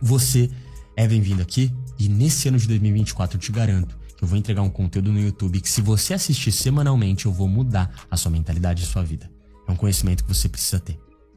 Você 0.00 0.48
é 0.96 1.08
bem-vindo 1.08 1.42
aqui. 1.42 1.72
E 1.98 2.08
nesse 2.08 2.46
ano 2.46 2.58
de 2.58 2.68
2024 2.68 3.36
eu 3.36 3.40
te 3.40 3.50
garanto 3.50 4.01
eu 4.22 4.28
vou 4.28 4.38
entregar 4.38 4.62
um 4.62 4.70
conteúdo 4.70 5.12
no 5.12 5.20
YouTube 5.20 5.60
que, 5.60 5.68
se 5.68 5.82
você 5.82 6.14
assistir 6.14 6.52
semanalmente, 6.52 7.26
eu 7.26 7.32
vou 7.32 7.48
mudar 7.48 7.90
a 8.08 8.16
sua 8.16 8.30
mentalidade 8.30 8.80
e 8.80 8.84
a 8.84 8.88
sua 8.88 9.02
vida. 9.02 9.28
É 9.66 9.72
um 9.72 9.74
conhecimento 9.74 10.22
que 10.22 10.32
você 10.32 10.48
precisa 10.48 10.78
ter. 10.78 10.96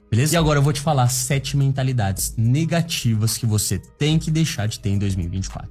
Beleza? 0.09 0.35
E 0.35 0.37
agora 0.37 0.59
eu 0.59 0.63
vou 0.63 0.71
te 0.71 0.79
falar 0.79 1.07
sete 1.07 1.57
mentalidades 1.57 2.35
negativas 2.37 3.39
que 3.39 3.45
você 3.47 3.79
tem 3.79 4.19
que 4.19 4.29
deixar 4.29 4.67
de 4.67 4.79
ter 4.79 4.89
em 4.89 4.99
2024. 4.99 5.67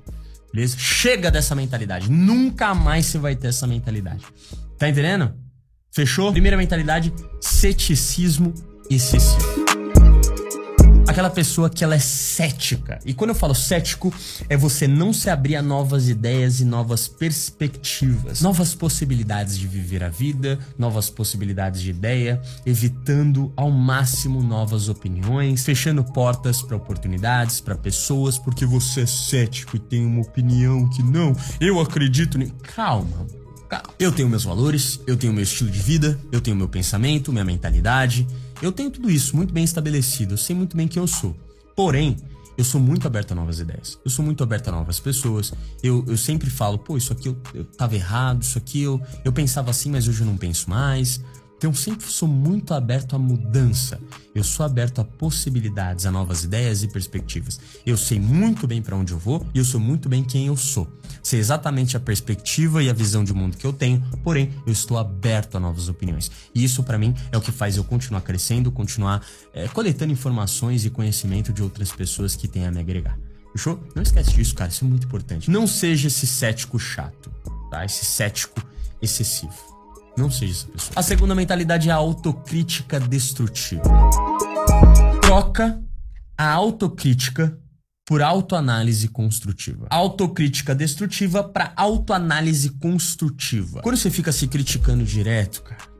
Beleza? 0.52 0.76
Chega 0.76 1.30
dessa 1.30 1.54
mentalidade. 1.54 2.10
Nunca 2.10 2.74
mais 2.74 3.06
você 3.06 3.18
vai 3.18 3.36
ter 3.36 3.46
essa 3.46 3.66
mentalidade. 3.66 4.24
Tá 4.76 4.88
entendendo? 4.88 5.32
Fechou? 5.92 6.32
Primeira 6.32 6.56
mentalidade: 6.56 7.12
ceticismo 7.40 8.52
excessivo 8.90 9.63
aquela 11.06 11.30
pessoa 11.30 11.70
que 11.70 11.84
ela 11.84 11.94
é 11.94 11.98
cética. 11.98 12.98
E 13.04 13.14
quando 13.14 13.30
eu 13.30 13.34
falo 13.34 13.54
cético, 13.54 14.12
é 14.48 14.56
você 14.56 14.86
não 14.86 15.12
se 15.12 15.30
abrir 15.30 15.56
a 15.56 15.62
novas 15.62 16.08
ideias 16.08 16.60
e 16.60 16.64
novas 16.64 17.06
perspectivas, 17.06 18.40
novas 18.40 18.74
possibilidades 18.74 19.58
de 19.58 19.66
viver 19.66 20.02
a 20.02 20.08
vida, 20.08 20.58
novas 20.78 21.10
possibilidades 21.10 21.80
de 21.80 21.90
ideia, 21.90 22.40
evitando 22.64 23.52
ao 23.56 23.70
máximo 23.70 24.42
novas 24.42 24.88
opiniões, 24.88 25.64
fechando 25.64 26.02
portas 26.04 26.62
para 26.62 26.76
oportunidades, 26.76 27.60
para 27.60 27.76
pessoas, 27.76 28.38
porque 28.38 28.66
você 28.66 29.02
é 29.02 29.06
cético 29.06 29.76
e 29.76 29.78
tem 29.78 30.04
uma 30.04 30.22
opinião 30.22 30.88
que 30.90 31.02
não, 31.02 31.36
eu 31.60 31.80
acredito 31.80 32.40
em. 32.40 32.48
Calma. 32.74 33.26
Eu 33.98 34.12
tenho 34.12 34.28
meus 34.28 34.44
valores, 34.44 35.00
eu 35.06 35.16
tenho 35.16 35.32
meu 35.32 35.42
estilo 35.42 35.70
de 35.70 35.80
vida, 35.80 36.18
eu 36.30 36.40
tenho 36.40 36.56
meu 36.56 36.68
pensamento, 36.68 37.32
minha 37.32 37.44
mentalidade, 37.44 38.26
eu 38.64 38.72
tenho 38.72 38.90
tudo 38.90 39.10
isso 39.10 39.36
muito 39.36 39.52
bem 39.52 39.64
estabelecido, 39.64 40.34
eu 40.34 40.38
sei 40.38 40.56
muito 40.56 40.76
bem 40.76 40.88
quem 40.88 41.00
eu 41.00 41.06
sou. 41.06 41.36
Porém, 41.76 42.16
eu 42.56 42.64
sou 42.64 42.80
muito 42.80 43.06
aberto 43.06 43.32
a 43.32 43.34
novas 43.34 43.58
ideias. 43.58 43.98
Eu 44.04 44.10
sou 44.10 44.24
muito 44.24 44.42
aberto 44.42 44.68
a 44.68 44.72
novas 44.72 45.00
pessoas. 45.00 45.52
Eu, 45.82 46.04
eu 46.06 46.16
sempre 46.16 46.48
falo, 46.48 46.78
pô, 46.78 46.96
isso 46.96 47.12
aqui 47.12 47.28
eu, 47.28 47.36
eu 47.52 47.64
tava 47.64 47.94
errado, 47.94 48.42
isso 48.42 48.56
aqui 48.56 48.82
eu, 48.82 49.00
eu 49.24 49.32
pensava 49.32 49.70
assim, 49.70 49.90
mas 49.90 50.06
hoje 50.06 50.20
eu 50.20 50.26
não 50.26 50.36
penso 50.36 50.70
mais. 50.70 51.20
Então 51.56 51.72
sempre 51.72 52.06
sou 52.06 52.28
muito 52.28 52.74
aberto 52.74 53.16
à 53.16 53.18
mudança. 53.18 54.00
Eu 54.34 54.44
sou 54.44 54.66
aberto 54.66 55.00
a 55.00 55.04
possibilidades, 55.04 56.04
a 56.04 56.10
novas 56.10 56.44
ideias 56.44 56.82
e 56.82 56.88
perspectivas. 56.88 57.58
Eu 57.86 57.96
sei 57.96 58.20
muito 58.20 58.66
bem 58.66 58.82
para 58.82 58.96
onde 58.96 59.12
eu 59.12 59.18
vou 59.18 59.46
e 59.54 59.58
eu 59.58 59.64
sou 59.64 59.80
muito 59.80 60.08
bem 60.08 60.22
quem 60.22 60.46
eu 60.46 60.56
sou. 60.56 60.86
Sei 61.22 61.38
exatamente 61.38 61.96
a 61.96 62.00
perspectiva 62.00 62.82
e 62.82 62.90
a 62.90 62.92
visão 62.92 63.24
de 63.24 63.32
mundo 63.32 63.56
que 63.56 63.66
eu 63.66 63.72
tenho, 63.72 64.02
porém 64.22 64.50
eu 64.66 64.72
estou 64.72 64.98
aberto 64.98 65.56
a 65.56 65.60
novas 65.60 65.88
opiniões. 65.88 66.30
E 66.54 66.62
isso 66.62 66.82
para 66.82 66.98
mim 66.98 67.14
é 67.32 67.38
o 67.38 67.40
que 67.40 67.52
faz 67.52 67.76
eu 67.76 67.84
continuar 67.84 68.20
crescendo, 68.20 68.70
continuar 68.70 69.24
é, 69.52 69.68
coletando 69.68 70.12
informações 70.12 70.84
e 70.84 70.90
conhecimento 70.90 71.52
de 71.52 71.62
outras 71.62 71.90
pessoas 71.90 72.36
que 72.36 72.48
têm 72.48 72.66
a 72.66 72.70
me 72.70 72.80
agregar. 72.80 73.18
Fechou? 73.52 73.80
Não 73.94 74.02
esquece 74.02 74.32
disso, 74.32 74.54
cara. 74.54 74.70
Isso 74.70 74.84
é 74.84 74.88
muito 74.88 75.06
importante. 75.06 75.50
Não 75.50 75.66
seja 75.66 76.08
esse 76.08 76.26
cético 76.26 76.78
chato, 76.78 77.30
tá? 77.70 77.84
Esse 77.84 78.04
cético 78.04 78.60
excessivo. 79.00 79.73
Não 80.16 80.30
seja 80.30 80.52
essa 80.52 80.68
pessoa. 80.68 80.92
A 80.96 81.02
segunda 81.02 81.34
mentalidade 81.34 81.88
é 81.88 81.92
a 81.92 81.96
autocrítica 81.96 83.00
destrutiva. 83.00 83.82
Troca 85.20 85.82
a 86.36 86.50
autocrítica 86.50 87.58
por 88.06 88.22
autoanálise 88.22 89.08
construtiva. 89.08 89.86
Autocrítica 89.90 90.74
destrutiva 90.74 91.42
para 91.42 91.72
autoanálise 91.76 92.70
construtiva. 92.70 93.80
Quando 93.80 93.96
você 93.96 94.10
fica 94.10 94.30
se 94.30 94.46
criticando 94.46 95.04
direto, 95.04 95.62
cara, 95.62 95.93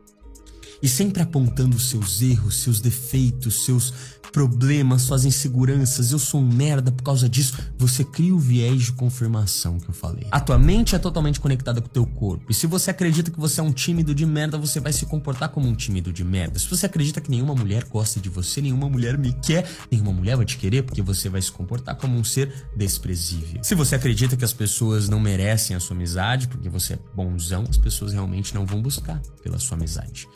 e 0.84 0.88
sempre 0.88 1.22
apontando 1.22 1.80
seus 1.80 2.20
erros, 2.20 2.58
seus 2.58 2.78
defeitos, 2.78 3.64
seus 3.64 3.94
problemas, 4.30 5.00
suas 5.02 5.24
inseguranças, 5.24 6.12
eu 6.12 6.18
sou 6.18 6.40
um 6.40 6.46
merda 6.46 6.92
por 6.92 7.02
causa 7.02 7.26
disso, 7.26 7.56
você 7.78 8.04
cria 8.04 8.34
o 8.34 8.38
viés 8.38 8.82
de 8.82 8.92
confirmação 8.92 9.78
que 9.78 9.88
eu 9.88 9.94
falei. 9.94 10.26
A 10.30 10.40
tua 10.40 10.58
mente 10.58 10.94
é 10.94 10.98
totalmente 10.98 11.40
conectada 11.40 11.80
com 11.80 11.86
o 11.86 11.90
teu 11.90 12.04
corpo. 12.04 12.44
E 12.50 12.54
se 12.54 12.66
você 12.66 12.90
acredita 12.90 13.30
que 13.30 13.40
você 13.40 13.60
é 13.60 13.62
um 13.62 13.72
tímido 13.72 14.14
de 14.14 14.26
merda, 14.26 14.58
você 14.58 14.78
vai 14.78 14.92
se 14.92 15.06
comportar 15.06 15.48
como 15.48 15.66
um 15.66 15.74
tímido 15.74 16.12
de 16.12 16.22
merda. 16.22 16.58
Se 16.58 16.68
você 16.68 16.84
acredita 16.84 17.18
que 17.18 17.30
nenhuma 17.30 17.54
mulher 17.54 17.84
gosta 17.84 18.20
de 18.20 18.28
você, 18.28 18.60
nenhuma 18.60 18.90
mulher 18.90 19.16
me 19.16 19.32
quer, 19.32 19.66
nenhuma 19.90 20.12
mulher 20.12 20.36
vai 20.36 20.44
te 20.44 20.58
querer, 20.58 20.82
porque 20.82 21.00
você 21.00 21.30
vai 21.30 21.40
se 21.40 21.50
comportar 21.50 21.94
como 21.94 22.18
um 22.18 22.24
ser 22.24 22.52
desprezível. 22.76 23.64
Se 23.64 23.74
você 23.74 23.94
acredita 23.94 24.36
que 24.36 24.44
as 24.44 24.52
pessoas 24.52 25.08
não 25.08 25.20
merecem 25.20 25.74
a 25.74 25.80
sua 25.80 25.96
amizade, 25.96 26.48
porque 26.48 26.68
você 26.68 26.94
é 26.94 26.98
bonzão, 27.14 27.64
as 27.70 27.78
pessoas 27.78 28.12
realmente 28.12 28.54
não 28.54 28.66
vão 28.66 28.82
buscar 28.82 29.22
pela 29.42 29.58
sua 29.58 29.78
amizade. 29.78 30.28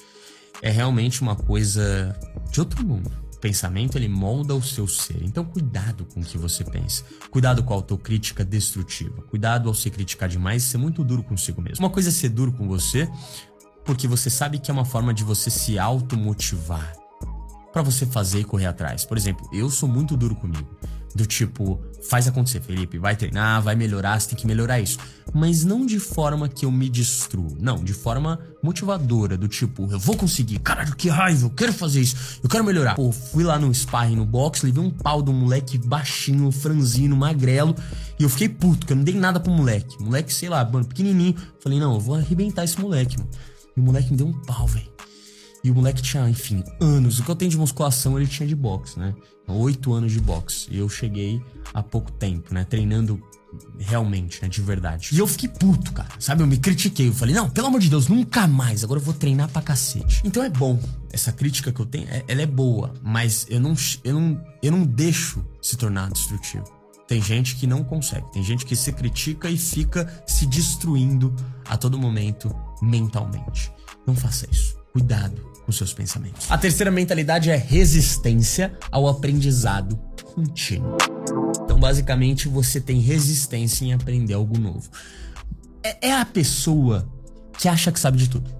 É 0.62 0.71
realmente 0.71 1.23
uma 1.23 1.37
coisa 1.37 2.18
de 2.51 2.61
outro 2.61 2.85
mundo 2.85 3.29
pensamento 3.38 3.97
ele 3.97 4.09
molda 4.09 4.55
o 4.55 4.62
seu 4.62 4.87
ser. 4.87 5.23
Então 5.23 5.44
cuidado 5.44 6.05
com 6.05 6.21
o 6.21 6.25
que 6.25 6.37
você 6.37 6.64
pensa. 6.64 7.05
Cuidado 7.31 7.62
com 7.62 7.73
a 7.73 7.77
autocrítica 7.77 8.44
destrutiva. 8.44 9.23
Cuidado 9.23 9.68
ao 9.68 9.75
se 9.75 9.90
criticar 9.90 10.29
demais 10.29 10.62
e 10.62 10.66
ser 10.66 10.79
muito 10.79 11.03
duro 11.05 11.23
consigo 11.23 11.62
mesmo. 11.62 11.85
Uma 11.85 11.90
coisa 11.90 12.09
é 12.09 12.12
ser 12.12 12.29
duro 12.29 12.53
com 12.53 12.68
você, 12.68 13.09
porque 13.85 14.07
você 14.07 14.29
sabe 14.29 14.59
que 14.59 14.71
é 14.71 14.75
uma 14.75 14.85
forma 14.85 15.14
de 15.14 15.25
você 15.25 15.51
se 15.51 15.79
automotivar 15.79 16.94
para 17.73 17.83
você 17.83 18.05
fazer 18.07 18.40
e 18.40 18.44
correr 18.44 18.66
atrás. 18.66 19.05
Por 19.05 19.16
exemplo, 19.16 19.49
eu 19.53 19.71
sou 19.71 19.88
muito 19.88 20.16
duro 20.16 20.35
comigo. 20.35 20.68
Do 21.14 21.27
tipo, 21.27 21.81
faz 22.09 22.29
acontecer, 22.29 22.61
Felipe, 22.61 22.99
vai 22.99 23.16
treinar, 23.16 23.62
vai 23.62 23.75
melhorar, 23.75 24.21
você 24.21 24.29
tem 24.29 24.38
que 24.38 24.47
melhorar 24.47 24.81
isso. 24.81 24.99
Mas 25.35 25.64
não 25.64 25.85
de 25.85 25.99
forma 25.99 26.49
que 26.49 26.64
eu 26.64 26.71
me 26.71 26.88
destruo. 26.88 27.57
Não, 27.59 27.83
de 27.83 27.92
forma 27.92 28.38
motivadora, 28.62 29.37
do 29.37 29.49
tipo, 29.49 29.88
eu 29.90 29.99
vou 29.99 30.16
conseguir, 30.16 30.59
caralho, 30.59 30.94
que 30.97 31.09
raiva, 31.09 31.47
eu 31.47 31.51
quero 31.51 31.73
fazer 31.73 32.01
isso, 32.01 32.38
eu 32.42 32.49
quero 32.49 32.64
melhorar. 32.64 32.94
Pô, 32.94 33.11
fui 33.11 33.44
lá 33.44 33.59
no 33.59 33.73
sparring, 33.75 34.16
no 34.16 34.25
box, 34.25 34.62
levei 34.62 34.83
um 34.83 34.90
pau 34.90 35.23
um 35.29 35.33
moleque 35.33 35.79
baixinho, 35.79 36.51
franzino, 36.53 37.16
magrelo, 37.16 37.75
e 38.18 38.23
eu 38.23 38.29
fiquei 38.29 38.49
puto, 38.49 38.87
que 38.87 38.92
eu 38.92 38.97
não 38.97 39.05
dei 39.05 39.14
nada 39.14 39.40
pro 39.40 39.53
moleque. 39.53 40.01
Moleque, 40.03 40.33
sei 40.33 40.49
lá, 40.49 40.64
mano, 40.64 40.85
pequenininho. 40.85 41.35
Falei, 41.61 41.79
não, 41.79 41.94
eu 41.94 42.01
vou 42.01 42.14
arrebentar 42.14 42.64
esse 42.64 42.81
moleque, 42.81 43.18
mano. 43.18 43.31
E 43.77 43.81
o 43.81 43.83
moleque 43.83 44.11
me 44.11 44.16
deu 44.16 44.27
um 44.27 44.33
pau, 44.33 44.66
velho. 44.66 44.97
E 45.68 45.70
o 45.70 45.74
moleque 45.74 46.00
tinha, 46.00 46.26
enfim, 46.31 46.64
anos. 46.81 47.18
O 47.18 47.22
que 47.22 47.31
eu 47.31 47.37
tenho 47.37 47.50
de 47.50 47.59
musculação 47.59 48.18
ele 48.18 48.26
tinha 48.26 48.48
de 48.48 48.57
boxe, 48.57 48.98
né? 48.98 49.14
Oito 49.46 49.92
anos 49.92 50.11
de 50.11 50.18
boxe. 50.18 50.66
E 50.70 50.78
eu 50.78 50.88
cheguei 50.88 51.42
há 51.74 51.83
pouco 51.83 52.11
tempo, 52.11 52.54
né? 52.54 52.64
Treinando 52.64 53.22
realmente, 53.78 54.40
né? 54.40 54.48
De 54.48 54.62
verdade. 54.62 55.11
E 55.12 55.18
eu 55.18 55.26
fiquei 55.26 55.46
puto, 55.46 55.92
cara. 55.92 56.09
Sabe? 56.18 56.42
Eu 56.42 56.46
me 56.46 56.57
critiquei. 56.57 57.09
Eu 57.09 57.12
falei, 57.12 57.35
não, 57.35 57.50
pelo 57.50 57.66
amor 57.66 57.81
de 57.81 57.90
Deus, 57.90 58.09
nunca 58.09 58.46
mais. 58.46 58.83
Agora 58.83 58.98
eu 58.98 59.04
vou 59.04 59.12
treinar 59.12 59.50
pra 59.50 59.61
cacete. 59.61 60.22
Então 60.24 60.42
é 60.42 60.48
bom. 60.48 60.81
Essa 61.12 61.33
crítica 61.33 61.70
que 61.70 61.81
eu 61.81 61.87
tenho, 61.87 62.09
é, 62.09 62.24
ela 62.26 62.40
é 62.40 62.46
boa. 62.46 62.94
Mas 63.02 63.44
eu 63.50 63.61
não, 63.61 63.74
eu 64.02 64.14
não, 64.14 64.42
eu 64.62 64.72
não 64.72 64.87
deixo 64.87 65.44
se 65.61 65.76
tornar 65.76 66.11
destrutivo. 66.11 66.64
Tem 67.07 67.20
gente 67.20 67.57
que 67.57 67.66
não 67.66 67.85
consegue. 67.85 68.24
Tem 68.33 68.42
gente 68.42 68.64
que 68.64 68.74
se 68.74 68.90
critica 68.90 69.50
e 69.50 69.59
fica 69.59 70.22
se 70.26 70.46
destruindo 70.46 71.37
a 71.66 71.76
todo 71.76 71.98
momento 71.98 72.57
mentalmente. 72.81 73.70
Não 74.07 74.16
faça 74.16 74.46
isso. 74.50 74.78
Cuidado 74.92 75.46
com 75.64 75.72
seus 75.72 75.92
pensamentos. 75.92 76.51
A 76.51 76.57
terceira 76.57 76.90
mentalidade 76.90 77.51
é 77.51 77.57
resistência 77.57 78.77
ao 78.90 79.07
aprendizado 79.07 79.98
contínuo. 80.35 80.96
Então, 81.62 81.79
basicamente, 81.79 82.48
você 82.48 82.81
tem 82.81 83.01
resistência 83.01 83.85
em 83.85 83.92
aprender 83.92 84.35
algo 84.35 84.59
novo. 84.59 84.88
É, 85.83 86.09
é 86.09 86.14
a 86.14 86.24
pessoa 86.24 87.09
que 87.59 87.68
acha 87.68 87.92
que 87.92 88.01
sabe 88.01 88.18
de 88.18 88.31
tudo. 88.31 88.58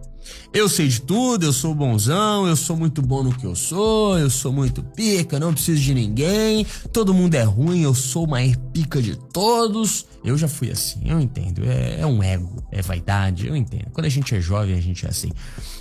Eu 0.53 0.69
sei 0.69 0.89
de 0.89 1.03
tudo, 1.03 1.45
eu 1.45 1.53
sou 1.53 1.75
bonzão, 1.75 2.47
eu 2.47 2.57
sou 2.57 2.77
muito 2.77 3.03
bom 3.03 3.23
no 3.23 3.35
que 3.35 3.45
eu 3.45 3.55
sou, 3.55 4.19
eu 4.19 4.31
sou 4.31 4.53
muito 4.53 4.83
pica, 4.83 5.39
não 5.39 5.53
preciso 5.53 5.81
de 5.81 5.93
ninguém, 5.93 6.67
todo 6.93 7.13
mundo 7.13 7.35
é 7.35 7.43
ruim, 7.43 7.83
eu 7.83 7.95
sou 7.95 8.27
mais 8.27 8.57
pica 8.73 9.01
de 9.03 9.17
todos. 9.17 10.07
Eu 10.25 10.37
já 10.37 10.49
fui 10.49 10.71
assim, 10.71 11.01
eu 11.05 11.21
entendo. 11.21 11.65
É, 11.65 12.01
é 12.01 12.07
um 12.07 12.23
ego, 12.23 12.63
é 12.73 12.83
vaidade, 12.83 13.47
eu 13.47 13.55
entendo. 13.55 13.91
Quando 13.93 14.07
a 14.07 14.11
gente 14.11 14.35
é 14.35 14.41
jovem, 14.41 14.75
a 14.75 14.81
gente 14.81 15.07
é 15.07 15.09
assim. 15.09 15.31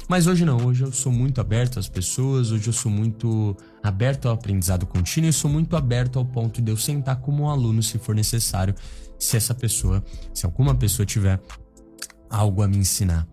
Mas 0.08 0.28
hoje 0.28 0.46
não, 0.46 0.66
hoje 0.66 0.84
eu 0.84 0.92
sou 0.92 1.12
muito 1.12 1.42
aberto 1.42 1.80
às 1.80 1.90
pessoas, 1.90 2.52
hoje 2.52 2.68
eu 2.68 2.74
sou 2.74 2.92
muito 2.92 3.56
aberto 3.84 4.28
ao 4.28 4.34
aprendizado 4.34 4.86
contínuo 4.86 5.30
e 5.30 5.34
sou 5.34 5.50
muito 5.50 5.76
aberto 5.76 6.20
ao 6.20 6.26
ponto 6.26 6.62
de 6.62 6.72
eu 6.72 6.78
sentar 6.78 7.18
como 7.18 7.44
um 7.44 7.50
aluno 7.50 7.82
se 7.82 7.98
for 7.98 8.16
necessário, 8.16 8.76
se 9.20 9.36
essa 9.36 9.54
pessoa, 9.54 10.04
se 10.34 10.46
alguma 10.46 10.76
pessoa 10.76 11.06
tiver 11.06 11.40
algo 12.30 12.62
a 12.62 12.68
me 12.68 12.78
ensinar. 12.78 13.28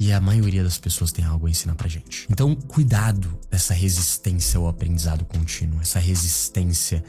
E 0.00 0.14
a 0.14 0.20
maioria 0.20 0.64
das 0.64 0.78
pessoas 0.78 1.12
tem 1.12 1.22
algo 1.26 1.46
a 1.46 1.50
ensinar 1.50 1.74
pra 1.74 1.86
gente. 1.86 2.26
Então, 2.30 2.54
cuidado 2.56 3.38
dessa 3.50 3.74
resistência 3.74 4.56
ao 4.56 4.66
aprendizado 4.66 5.26
contínuo, 5.26 5.78
essa 5.82 5.98
resistência 5.98 7.04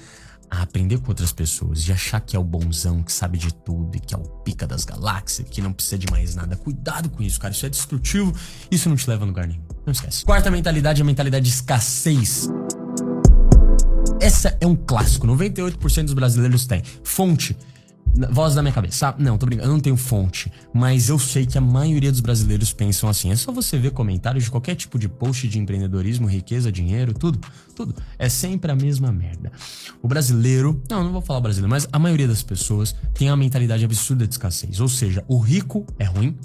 a 0.49 0.63
aprender 0.63 0.99
com 0.99 1.07
outras 1.07 1.31
pessoas, 1.31 1.81
de 1.81 1.93
achar 1.93 2.19
que 2.19 2.35
é 2.35 2.39
o 2.39 2.43
bonzão, 2.43 3.01
que 3.01 3.13
sabe 3.13 3.37
de 3.37 3.53
tudo 3.53 3.95
e 3.95 3.99
que 4.01 4.13
é 4.13 4.17
o 4.17 4.21
pica 4.21 4.67
das 4.67 4.83
galáxias, 4.83 5.47
que 5.49 5.61
não 5.61 5.71
precisa 5.71 5.97
de 5.97 6.11
mais 6.11 6.35
nada. 6.35 6.57
Cuidado 6.57 7.09
com 7.09 7.23
isso, 7.23 7.39
cara. 7.39 7.53
Isso 7.53 7.65
é 7.65 7.69
destrutivo, 7.69 8.35
isso 8.69 8.89
não 8.89 8.97
te 8.97 9.09
leva 9.09 9.23
a 9.23 9.27
lugar 9.27 9.47
nenhum. 9.47 9.63
Não 9.85 9.93
esquece. 9.93 10.25
Quarta 10.25 10.51
mentalidade 10.51 10.99
é 10.99 11.03
a 11.03 11.05
mentalidade 11.05 11.45
de 11.45 11.51
escassez. 11.51 12.49
Essa 14.19 14.57
é 14.59 14.67
um 14.67 14.75
clássico, 14.75 15.25
98% 15.25 16.03
dos 16.03 16.13
brasileiros 16.13 16.65
têm. 16.65 16.83
Fonte 17.05 17.55
Voz 18.29 18.55
da 18.55 18.61
minha 18.61 18.73
cabeça. 18.73 19.15
Não, 19.17 19.37
tô 19.37 19.45
brincando. 19.45 19.69
Eu 19.69 19.73
não 19.73 19.79
tenho 19.79 19.95
fonte. 19.95 20.51
Mas 20.73 21.09
eu 21.09 21.17
sei 21.17 21.45
que 21.45 21.57
a 21.57 21.61
maioria 21.61 22.11
dos 22.11 22.19
brasileiros 22.19 22.73
pensam 22.73 23.09
assim. 23.09 23.31
É 23.31 23.35
só 23.35 23.51
você 23.51 23.77
ver 23.77 23.91
comentários 23.91 24.43
de 24.43 24.51
qualquer 24.51 24.75
tipo 24.75 24.99
de 24.99 25.07
post 25.07 25.47
de 25.47 25.59
empreendedorismo, 25.59 26.27
riqueza, 26.27 26.71
dinheiro, 26.71 27.13
tudo. 27.13 27.39
Tudo. 27.75 27.95
É 28.19 28.27
sempre 28.27 28.71
a 28.71 28.75
mesma 28.75 29.11
merda. 29.11 29.51
O 30.01 30.07
brasileiro. 30.07 30.81
Não, 30.89 31.03
não 31.03 31.11
vou 31.11 31.21
falar 31.21 31.39
brasileiro, 31.39 31.69
mas 31.69 31.87
a 31.91 31.97
maioria 31.97 32.27
das 32.27 32.43
pessoas 32.43 32.95
tem 33.13 33.29
uma 33.29 33.37
mentalidade 33.37 33.85
absurda 33.85 34.27
de 34.27 34.33
escassez. 34.33 34.79
Ou 34.79 34.89
seja, 34.89 35.23
o 35.27 35.39
rico 35.39 35.85
é 35.97 36.03
ruim, 36.03 36.37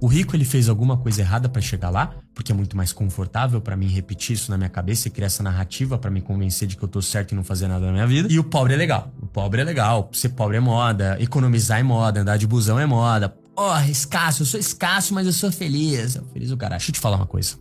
o 0.00 0.06
rico 0.06 0.36
ele 0.36 0.44
fez 0.44 0.68
alguma 0.68 0.96
coisa 0.96 1.20
errada 1.20 1.48
para 1.48 1.60
chegar 1.60 1.90
lá, 1.90 2.14
porque 2.34 2.52
é 2.52 2.54
muito 2.54 2.76
mais 2.76 2.92
confortável 2.92 3.60
para 3.60 3.76
mim 3.76 3.88
repetir 3.88 4.34
isso 4.34 4.50
na 4.50 4.56
minha 4.56 4.68
cabeça 4.68 5.08
e 5.08 5.10
criar 5.10 5.26
essa 5.26 5.42
narrativa 5.42 5.98
para 5.98 6.10
me 6.10 6.20
convencer 6.20 6.68
de 6.68 6.76
que 6.76 6.82
eu 6.82 6.88
tô 6.88 7.02
certo 7.02 7.32
e 7.32 7.34
não 7.34 7.42
fazer 7.42 7.66
nada 7.66 7.86
na 7.86 7.92
minha 7.92 8.06
vida. 8.06 8.32
E 8.32 8.38
o 8.38 8.44
pobre 8.44 8.74
é 8.74 8.76
legal. 8.76 9.12
O 9.20 9.26
pobre 9.26 9.60
é 9.60 9.64
legal. 9.64 10.08
Ser 10.12 10.30
pobre 10.30 10.56
é 10.56 10.60
moda, 10.60 11.16
economizar 11.20 11.80
é 11.80 11.82
moda, 11.82 12.20
andar 12.20 12.36
de 12.36 12.46
busão 12.46 12.78
é 12.78 12.86
moda. 12.86 13.36
Oh, 13.56 13.76
escasso, 13.90 14.42
eu 14.42 14.46
sou 14.46 14.60
escasso, 14.60 15.12
mas 15.12 15.26
eu 15.26 15.32
sou 15.32 15.50
feliz. 15.50 16.14
Eu 16.14 16.24
feliz 16.26 16.52
o 16.52 16.56
cara. 16.56 16.76
Deixa 16.76 16.90
eu 16.90 16.94
te 16.94 17.00
falar 17.00 17.16
uma 17.16 17.26
coisa. 17.26 17.56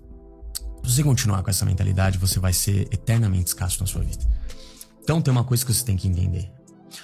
Se 0.84 0.94
você 0.94 1.04
continuar 1.04 1.42
com 1.42 1.50
essa 1.50 1.66
mentalidade, 1.66 2.20
você 2.20 2.40
vai 2.40 2.54
ser 2.54 2.88
eternamente 2.92 3.48
escasso 3.48 3.80
na 3.80 3.88
sua 3.88 4.04
vida. 4.04 4.24
Então 5.02 5.22
tem 5.22 5.32
uma 5.32 5.44
coisa 5.44 5.66
que 5.66 5.74
você 5.74 5.84
tem 5.84 5.98
que 5.98 6.08
entender. 6.08 6.52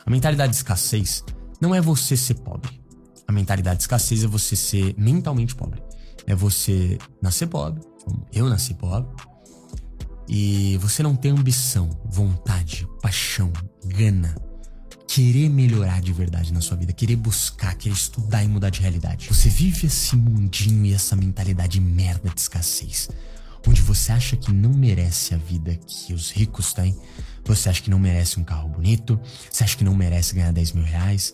A 0.06 0.12
mentalidade 0.12 0.52
de 0.52 0.58
escassez 0.58 1.24
não 1.60 1.74
é 1.74 1.82
você 1.82 2.15
ser 2.15 2.36
pobre. 2.36 2.83
A 3.27 3.31
mentalidade 3.31 3.77
de 3.77 3.83
escassez 3.83 4.23
é 4.23 4.27
você 4.27 4.55
ser 4.55 4.95
mentalmente 4.97 5.55
pobre. 5.55 5.81
É 6.25 6.36
você 6.36 6.97
nascer 7.21 7.47
pobre, 7.47 7.81
como 8.03 8.25
eu 8.31 8.47
nasci 8.49 8.73
pobre, 8.73 9.09
e 10.27 10.77
você 10.77 11.03
não 11.03 11.15
ter 11.15 11.29
ambição, 11.29 11.89
vontade, 12.05 12.88
paixão, 13.01 13.51
gana, 13.86 14.33
querer 15.07 15.49
melhorar 15.49 16.01
de 16.01 16.13
verdade 16.13 16.53
na 16.53 16.62
sua 16.62 16.77
vida, 16.77 16.93
querer 16.93 17.17
buscar, 17.17 17.75
querer 17.75 17.93
estudar 17.93 18.43
e 18.43 18.47
mudar 18.47 18.69
de 18.69 18.81
realidade. 18.81 19.27
Você 19.27 19.49
vive 19.49 19.88
esse 19.88 20.15
mundinho 20.15 20.86
e 20.86 20.93
essa 20.93 21.15
mentalidade 21.15 21.79
merda 21.79 22.29
de 22.29 22.39
escassez, 22.39 23.09
onde 23.67 23.81
você 23.81 24.12
acha 24.12 24.36
que 24.36 24.51
não 24.51 24.71
merece 24.71 25.33
a 25.33 25.38
vida 25.38 25.75
que 25.75 26.13
os 26.13 26.31
ricos 26.31 26.73
têm, 26.73 26.97
você 27.45 27.69
acha 27.69 27.81
que 27.81 27.89
não 27.89 27.99
merece 27.99 28.39
um 28.39 28.43
carro 28.43 28.69
bonito, 28.69 29.19
você 29.51 29.63
acha 29.63 29.77
que 29.77 29.83
não 29.83 29.93
merece 29.93 30.33
ganhar 30.33 30.51
10 30.51 30.71
mil 30.71 30.83
reais 30.83 31.33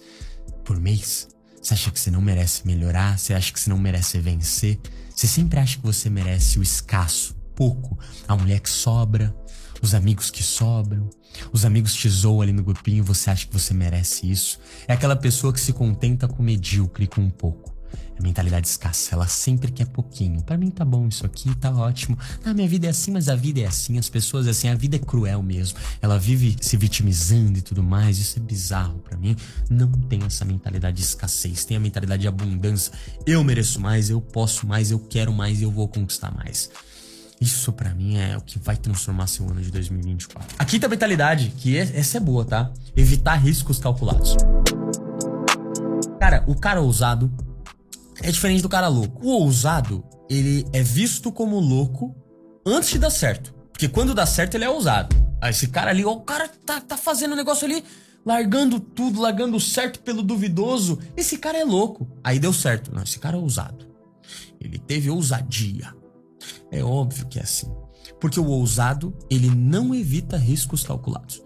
por 0.65 0.79
mês, 0.79 1.27
você 1.61 1.73
acha 1.73 1.91
que 1.91 1.99
você 1.99 2.09
não 2.09 2.21
merece 2.21 2.65
melhorar? 2.65 3.17
Você 3.17 3.33
acha 3.33 3.51
que 3.51 3.59
você 3.59 3.69
não 3.69 3.77
merece 3.77 4.19
vencer? 4.19 4.79
Você 5.13 5.27
sempre 5.27 5.59
acha 5.59 5.77
que 5.77 5.83
você 5.83 6.09
merece 6.09 6.59
o 6.59 6.63
escasso, 6.63 7.35
pouco, 7.55 7.99
a 8.27 8.35
mulher 8.35 8.59
que 8.61 8.69
sobra, 8.69 9.35
os 9.81 9.93
amigos 9.93 10.29
que 10.29 10.41
sobram, 10.41 11.09
os 11.51 11.65
amigos 11.65 11.93
te 11.93 12.07
zoam 12.09 12.41
ali 12.41 12.51
no 12.51 12.63
grupinho, 12.63 13.03
você 13.03 13.29
acha 13.29 13.45
que 13.45 13.53
você 13.53 13.73
merece 13.73 14.29
isso? 14.29 14.59
É 14.87 14.93
aquela 14.93 15.15
pessoa 15.15 15.53
que 15.53 15.59
se 15.59 15.73
contenta 15.73 16.27
com 16.27 16.41
medíocre, 16.41 17.07
com 17.07 17.21
um 17.21 17.29
pouco. 17.29 17.78
A 18.19 18.21
mentalidade 18.21 18.67
escassa, 18.67 19.15
ela 19.15 19.27
sempre 19.27 19.71
quer 19.71 19.85
pouquinho. 19.85 20.41
Para 20.41 20.57
mim 20.57 20.69
tá 20.69 20.83
bom 20.83 21.07
isso 21.07 21.25
aqui, 21.25 21.55
tá 21.55 21.71
ótimo. 21.71 22.17
Ah, 22.43 22.53
minha 22.53 22.67
vida 22.67 22.87
é 22.87 22.89
assim, 22.89 23.11
mas 23.11 23.29
a 23.29 23.35
vida 23.35 23.61
é 23.61 23.65
assim, 23.65 23.97
as 23.97 24.09
pessoas 24.09 24.45
é 24.45 24.49
assim, 24.49 24.67
a 24.67 24.75
vida 24.75 24.97
é 24.97 24.99
cruel 24.99 25.41
mesmo. 25.41 25.79
Ela 26.01 26.19
vive 26.19 26.57
se 26.59 26.75
vitimizando 26.75 27.57
e 27.57 27.61
tudo 27.61 27.81
mais. 27.81 28.19
Isso 28.19 28.37
é 28.37 28.41
bizarro 28.41 28.99
para 28.99 29.17
mim. 29.17 29.37
Não 29.69 29.89
tem 29.89 30.21
essa 30.25 30.43
mentalidade 30.43 30.97
de 30.97 31.03
escassez, 31.03 31.63
tem 31.63 31.77
a 31.77 31.79
mentalidade 31.79 32.23
de 32.23 32.27
abundância. 32.27 32.91
Eu 33.25 33.41
mereço 33.41 33.79
mais, 33.79 34.09
eu 34.09 34.19
posso 34.19 34.67
mais, 34.67 34.91
eu 34.91 34.99
quero 34.99 35.31
mais 35.31 35.61
eu 35.61 35.71
vou 35.71 35.87
conquistar 35.87 36.29
mais. 36.35 36.69
Isso 37.39 37.71
para 37.71 37.93
mim 37.93 38.17
é 38.17 38.35
o 38.35 38.41
que 38.41 38.59
vai 38.59 38.75
transformar 38.75 39.27
seu 39.27 39.49
ano 39.49 39.61
de 39.61 39.71
2024. 39.71 40.57
A 40.59 40.65
quinta 40.65 40.89
mentalidade, 40.89 41.53
que 41.57 41.77
é, 41.77 41.83
essa 41.93 42.17
é 42.17 42.19
boa, 42.19 42.43
tá? 42.43 42.69
Evitar 42.97 43.35
riscos 43.35 43.79
calculados. 43.79 44.35
Cara, 46.19 46.43
o 46.47 46.55
cara 46.55 46.81
ousado 46.81 47.31
é 48.21 48.31
diferente 48.31 48.61
do 48.61 48.69
cara 48.69 48.87
louco. 48.87 49.25
O 49.25 49.31
ousado, 49.31 50.03
ele 50.29 50.65
é 50.73 50.81
visto 50.81 51.31
como 51.31 51.59
louco 51.59 52.15
antes 52.65 52.89
de 52.89 52.99
dar 52.99 53.09
certo. 53.09 53.53
Porque 53.71 53.87
quando 53.87 54.13
dá 54.13 54.25
certo, 54.25 54.55
ele 54.55 54.65
é 54.65 54.69
ousado. 54.69 55.15
Aí 55.41 55.51
esse 55.51 55.67
cara 55.67 55.91
ali, 55.91 56.03
ó, 56.03 56.11
o 56.11 56.21
cara 56.21 56.49
tá, 56.65 56.81
tá 56.81 56.97
fazendo 56.97 57.31
o 57.31 57.33
um 57.33 57.37
negócio 57.37 57.65
ali, 57.65 57.83
largando 58.25 58.79
tudo, 58.79 59.21
largando 59.21 59.59
certo 59.59 59.99
pelo 60.01 60.21
duvidoso. 60.21 60.99
Esse 61.15 61.37
cara 61.37 61.57
é 61.57 61.63
louco. 61.63 62.07
Aí 62.23 62.39
deu 62.39 62.51
certo. 62.51 62.93
Não, 62.93 63.03
esse 63.03 63.17
cara 63.19 63.37
é 63.37 63.39
ousado. 63.39 63.87
Ele 64.59 64.77
teve 64.77 65.09
ousadia. 65.09 65.93
É 66.71 66.83
óbvio 66.83 67.27
que 67.27 67.39
é 67.39 67.43
assim. 67.43 67.73
Porque 68.19 68.39
o 68.39 68.47
ousado, 68.47 69.17
ele 69.29 69.49
não 69.49 69.95
evita 69.95 70.35
riscos 70.35 70.83
calculados. 70.83 71.41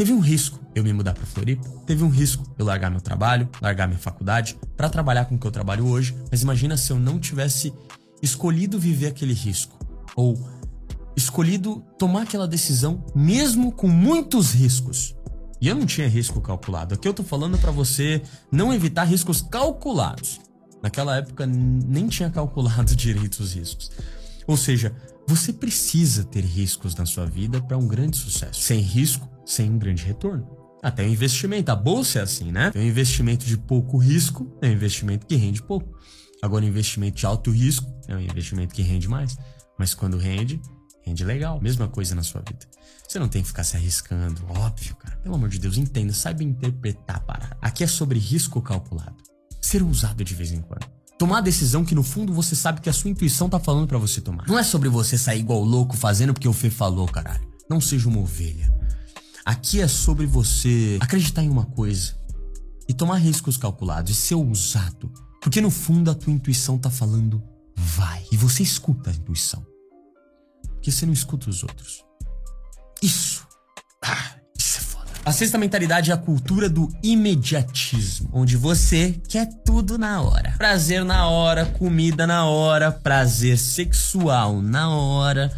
Teve 0.00 0.14
um 0.14 0.20
risco 0.20 0.58
eu 0.74 0.82
me 0.82 0.94
mudar 0.94 1.12
para 1.12 1.26
Floripa, 1.26 1.68
teve 1.84 2.02
um 2.02 2.08
risco 2.08 2.42
eu 2.58 2.64
largar 2.64 2.90
meu 2.90 3.02
trabalho, 3.02 3.46
largar 3.60 3.86
minha 3.86 4.00
faculdade 4.00 4.58
para 4.74 4.88
trabalhar 4.88 5.26
com 5.26 5.34
o 5.34 5.38
que 5.38 5.46
eu 5.46 5.50
trabalho 5.50 5.86
hoje, 5.86 6.16
mas 6.30 6.40
imagina 6.40 6.74
se 6.74 6.90
eu 6.90 6.98
não 6.98 7.20
tivesse 7.20 7.70
escolhido 8.22 8.78
viver 8.78 9.08
aquele 9.08 9.34
risco 9.34 9.78
ou 10.16 10.38
escolhido 11.14 11.84
tomar 11.98 12.22
aquela 12.22 12.48
decisão 12.48 13.04
mesmo 13.14 13.72
com 13.72 13.88
muitos 13.88 14.52
riscos. 14.54 15.14
E 15.60 15.68
eu 15.68 15.76
não 15.76 15.84
tinha 15.84 16.08
risco 16.08 16.40
calculado. 16.40 16.94
Aqui 16.94 17.06
eu 17.06 17.12
tô 17.12 17.22
falando 17.22 17.58
para 17.58 17.70
você 17.70 18.22
não 18.50 18.72
evitar 18.72 19.04
riscos 19.04 19.42
calculados. 19.42 20.40
Naquela 20.82 21.18
época 21.18 21.44
nem 21.44 22.08
tinha 22.08 22.30
calculado 22.30 22.96
direito 22.96 23.40
os 23.40 23.52
riscos. 23.52 23.90
Ou 24.46 24.56
seja, 24.56 24.96
você 25.26 25.52
precisa 25.52 26.24
ter 26.24 26.42
riscos 26.42 26.94
na 26.94 27.04
sua 27.04 27.26
vida 27.26 27.60
para 27.60 27.76
um 27.76 27.86
grande 27.86 28.16
sucesso. 28.16 28.62
Sem 28.62 28.80
risco, 28.80 29.28
sem 29.50 29.70
um 29.70 29.78
grande 29.78 30.04
retorno. 30.04 30.46
Até 30.82 31.04
o 31.04 31.08
investimento. 31.08 31.70
A 31.70 31.76
bolsa 31.76 32.20
é 32.20 32.22
assim, 32.22 32.50
né? 32.50 32.70
Tem 32.70 32.82
um 32.82 32.86
investimento 32.86 33.44
de 33.44 33.58
pouco 33.58 33.98
risco, 33.98 34.56
é 34.62 34.68
um 34.68 34.72
investimento 34.72 35.26
que 35.26 35.34
rende 35.36 35.62
pouco. 35.62 35.98
Agora, 36.42 36.64
investimento 36.64 37.16
de 37.16 37.26
alto 37.26 37.50
risco 37.50 37.86
é 38.08 38.14
um 38.14 38.20
investimento 38.20 38.74
que 38.74 38.80
rende 38.80 39.08
mais. 39.08 39.36
Mas 39.78 39.92
quando 39.92 40.16
rende, 40.16 40.60
rende 41.04 41.24
legal. 41.24 41.60
Mesma 41.60 41.86
coisa 41.88 42.14
na 42.14 42.22
sua 42.22 42.40
vida. 42.40 42.66
Você 43.06 43.18
não 43.18 43.28
tem 43.28 43.42
que 43.42 43.48
ficar 43.48 43.64
se 43.64 43.76
arriscando, 43.76 44.40
óbvio, 44.48 44.94
cara. 44.96 45.16
Pelo 45.16 45.34
amor 45.34 45.48
de 45.48 45.58
Deus, 45.58 45.76
entenda, 45.76 46.12
saiba 46.12 46.44
interpretar 46.44 47.16
a 47.16 47.20
parada. 47.20 47.58
Aqui 47.60 47.84
é 47.84 47.86
sobre 47.86 48.18
risco 48.18 48.62
calculado. 48.62 49.16
Ser 49.60 49.82
ousado 49.82 50.24
de 50.24 50.34
vez 50.34 50.52
em 50.52 50.62
quando. 50.62 50.86
Tomar 51.18 51.38
a 51.38 51.42
decisão 51.42 51.84
que 51.84 51.94
no 51.94 52.02
fundo 52.02 52.32
você 52.32 52.56
sabe 52.56 52.80
que 52.80 52.88
a 52.88 52.92
sua 52.92 53.10
intuição 53.10 53.50
tá 53.50 53.58
falando 53.58 53.86
para 53.86 53.98
você 53.98 54.22
tomar. 54.22 54.46
Não 54.46 54.58
é 54.58 54.62
sobre 54.62 54.88
você 54.88 55.18
sair 55.18 55.40
igual 55.40 55.62
louco 55.62 55.94
fazendo 55.94 56.32
porque 56.32 56.48
o 56.48 56.52
Fê 56.52 56.70
falou, 56.70 57.06
caralho. 57.06 57.46
Não 57.68 57.80
seja 57.80 58.08
uma 58.08 58.20
ovelha. 58.20 58.79
Aqui 59.44 59.80
é 59.80 59.88
sobre 59.88 60.26
você 60.26 60.98
acreditar 61.00 61.42
em 61.42 61.48
uma 61.48 61.64
coisa 61.64 62.14
e 62.88 62.92
tomar 62.92 63.16
riscos 63.16 63.56
calculados 63.56 64.10
e 64.12 64.14
ser 64.14 64.34
ousado. 64.34 65.12
Porque 65.40 65.60
no 65.60 65.70
fundo 65.70 66.10
a 66.10 66.14
tua 66.14 66.32
intuição 66.32 66.78
tá 66.78 66.90
falando 66.90 67.42
vai. 67.76 68.24
E 68.30 68.36
você 68.36 68.62
escuta 68.62 69.10
a 69.10 69.12
intuição. 69.12 69.64
Porque 70.74 70.92
você 70.92 71.06
não 71.06 71.12
escuta 71.12 71.48
os 71.48 71.62
outros. 71.62 72.04
Isso. 73.02 73.46
Ah, 74.04 74.34
isso 74.56 74.78
é 74.78 74.80
foda. 74.82 75.10
A 75.24 75.32
sexta 75.32 75.56
mentalidade 75.56 76.10
é 76.10 76.14
a 76.14 76.18
cultura 76.18 76.68
do 76.68 76.88
imediatismo, 77.02 78.28
onde 78.32 78.56
você 78.56 79.12
quer 79.28 79.46
tudo 79.64 79.96
na 79.96 80.20
hora. 80.20 80.54
Prazer 80.58 81.04
na 81.04 81.28
hora, 81.28 81.64
comida 81.64 82.26
na 82.26 82.44
hora, 82.44 82.92
prazer 82.92 83.58
sexual 83.58 84.60
na 84.60 84.90
hora 84.90 85.50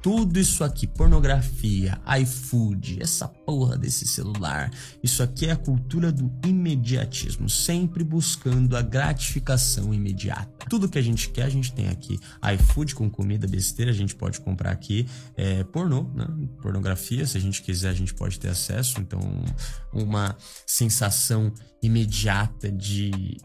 tudo 0.00 0.38
isso 0.38 0.62
aqui, 0.62 0.86
pornografia, 0.86 2.00
iFood, 2.20 2.98
essa 3.00 3.26
porra 3.26 3.76
desse 3.76 4.06
celular, 4.06 4.70
isso 5.02 5.22
aqui 5.22 5.46
é 5.46 5.52
a 5.52 5.56
cultura 5.56 6.12
do 6.12 6.32
imediatismo, 6.46 7.48
sempre 7.48 8.04
buscando 8.04 8.76
a 8.76 8.82
gratificação 8.82 9.92
imediata. 9.92 10.66
Tudo 10.68 10.88
que 10.88 10.98
a 10.98 11.02
gente 11.02 11.30
quer, 11.30 11.44
a 11.44 11.48
gente 11.48 11.72
tem 11.72 11.88
aqui. 11.88 12.18
iFood 12.54 12.94
com 12.94 13.10
comida 13.10 13.46
besteira, 13.46 13.90
a 13.90 13.94
gente 13.94 14.14
pode 14.14 14.40
comprar 14.40 14.70
aqui. 14.70 15.06
É, 15.36 15.64
pornô, 15.64 16.04
né? 16.14 16.26
Pornografia, 16.62 17.26
se 17.26 17.36
a 17.36 17.40
gente 17.40 17.60
quiser, 17.62 17.88
a 17.88 17.94
gente 17.94 18.14
pode 18.14 18.38
ter 18.38 18.48
acesso. 18.48 19.00
Então, 19.00 19.20
uma 19.92 20.36
sensação 20.66 21.52
imediata 21.82 22.70
de 22.70 23.38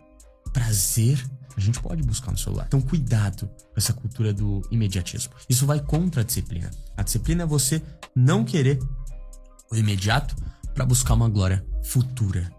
prazer 0.52 1.24
a 1.58 1.62
gente 1.62 1.80
pode 1.80 2.04
buscar 2.04 2.32
no 2.32 2.38
celular. 2.38 2.66
Então, 2.68 2.82
cuidado 2.82 3.48
com 3.48 3.78
essa 3.78 3.94
cultura 3.94 4.34
do 4.34 4.62
imediatismo. 4.72 5.34
Isso 5.50 5.66
vai 5.66 5.80
contra 5.80 6.22
a 6.22 6.24
disciplina. 6.24 6.70
A 6.98 7.04
disciplina 7.04 7.44
é 7.44 7.46
você 7.46 7.82
não 8.16 8.44
querer 8.44 8.80
o 9.72 9.76
imediato 9.76 10.36
para 10.74 10.86
buscar 10.86 11.14
uma 11.14 11.30
glória 11.30 11.66
futura. 11.84 12.52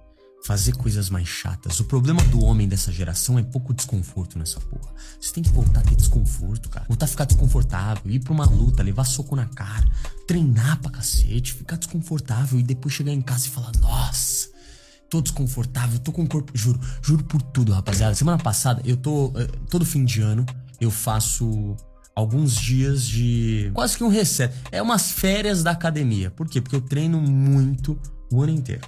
Fazer 0.47 0.77
coisas 0.77 1.09
mais 1.09 1.27
chatas. 1.27 1.81
O 1.81 1.85
problema 1.85 2.23
do 2.25 2.45
homem 2.45 2.69
dessa 2.69 2.93
geração 2.93 3.39
é 3.39 3.43
pouco 3.43 3.73
desconforto 3.73 4.39
nessa 4.39 4.61
porra. 4.61 4.93
Você 5.19 5.33
tem 5.33 5.43
que 5.43 5.49
voltar 5.49 5.81
a 5.81 5.83
ter 5.83 5.97
desconforto, 5.97 6.69
cara. 6.69 6.85
Voltar 6.87 7.07
a 7.07 7.09
ficar 7.09 7.25
desconfortável, 7.25 8.11
ir 8.13 8.21
pra 8.21 8.33
uma 8.35 8.45
luta, 8.45 8.83
levar 8.83 9.05
soco 9.05 9.35
na 9.35 9.47
cara, 9.47 9.89
treinar 10.27 10.81
pra 10.83 10.91
cacete, 10.91 11.55
ficar 11.55 11.77
desconfortável 11.77 12.61
e 12.61 12.63
depois 12.63 12.93
chegar 12.93 13.13
em 13.13 13.23
casa 13.23 13.47
e 13.47 13.51
falar: 13.51 13.73
Nossa, 13.81 14.51
tô 15.15 15.21
desconfortável, 15.21 16.01
tô 16.01 16.11
com 16.11 16.25
o 16.25 16.29
corpo. 16.29 16.51
Juro, 16.57 16.81
juro 17.01 17.23
por 17.23 17.41
tudo, 17.41 17.73
rapaziada. 17.73 18.15
Semana 18.17 18.39
passada, 18.39 18.83
eu 18.85 18.97
tô. 18.97 19.33
Eh, 19.37 19.47
todo 19.71 19.85
fim 19.85 20.05
de 20.05 20.21
ano, 20.21 20.45
eu 20.81 20.91
faço 20.91 21.77
alguns 22.17 22.57
dias 22.57 23.07
de. 23.07 23.71
Quase 23.75 23.97
que 23.97 24.03
um 24.03 24.09
reset. 24.09 24.53
É 24.73 24.83
umas 24.83 25.13
férias 25.13 25.63
da 25.63 25.71
academia. 25.71 26.33
Por 26.33 26.49
quê? 26.49 26.61
Porque 26.61 26.75
eu 26.75 26.81
treino 26.81 27.21
muito 27.21 27.97
o 28.33 28.43
ano 28.43 28.53
inteiro. 28.53 28.83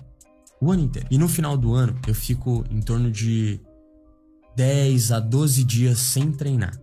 O 0.60 0.72
ano 0.72 0.82
inteiro. 0.82 1.06
E 1.12 1.16
no 1.16 1.28
final 1.28 1.56
do 1.56 1.74
ano, 1.74 1.96
eu 2.08 2.14
fico 2.14 2.64
em 2.70 2.80
torno 2.80 3.08
de 3.08 3.60
10 4.56 5.12
a 5.12 5.20
12 5.20 5.62
dias 5.62 5.98
sem 5.98 6.32
treinar. 6.32 6.76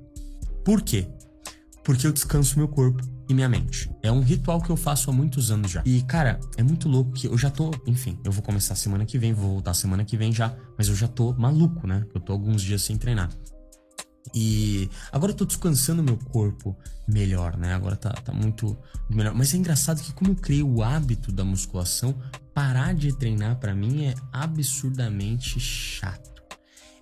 Por 0.64 0.82
quê? 0.82 1.06
Porque 1.84 2.08
eu 2.08 2.14
descanso 2.14 2.58
meu 2.58 2.70
corpo 2.70 3.04
e 3.30 3.34
minha 3.34 3.50
mente. 3.50 3.90
É 4.02 4.12
um 4.12 4.22
ritual 4.22 4.62
que 4.62 4.70
eu 4.70 4.76
faço 4.76 5.10
há 5.10 5.14
muitos 5.14 5.52
anos 5.52 5.72
já. 5.72 5.82
E, 5.86 6.02
cara, 6.04 6.40
é 6.58 6.64
muito 6.64 6.90
louco 6.90 7.12
que 7.12 7.28
eu 7.28 7.38
já 7.38 7.50
tô, 7.50 7.72
enfim, 7.86 8.20
eu 8.24 8.32
vou 8.32 8.44
começar 8.44 8.76
semana 8.76 9.06
que 9.06 9.18
vem, 9.18 9.34
vou 9.34 9.52
voltar 9.52 9.74
semana 9.74 10.04
que 10.04 10.18
vem 10.18 10.32
já, 10.32 10.56
mas 10.78 10.88
eu 10.88 10.96
já 10.96 11.08
tô 11.08 11.34
maluco, 11.34 11.88
né? 11.88 12.06
Eu 12.14 12.22
tô 12.22 12.34
alguns 12.34 12.62
dias 12.62 12.82
sem 12.82 12.98
treinar. 12.98 13.30
E 14.34 14.90
agora 15.12 15.32
eu 15.32 15.36
tô 15.36 15.46
descansando 15.46 16.02
meu 16.02 16.18
corpo 16.18 16.76
melhor, 17.08 17.58
né? 17.58 17.74
Agora 17.74 17.96
tá, 17.96 18.12
tá 18.12 18.32
muito 18.32 18.78
melhor. 19.10 19.34
Mas 19.34 19.54
é 19.54 19.58
engraçado 19.58 20.02
que 20.02 20.14
como 20.14 20.32
eu 20.32 20.36
criei 20.36 20.64
o 20.64 20.82
hábito 20.82 21.32
da 21.32 21.44
musculação, 21.44 22.16
parar 22.54 22.94
de 22.94 23.16
treinar 23.18 23.58
para 23.58 23.76
mim 23.76 24.06
é 24.06 24.16
absurdamente 24.32 25.60
chato. 25.60 26.42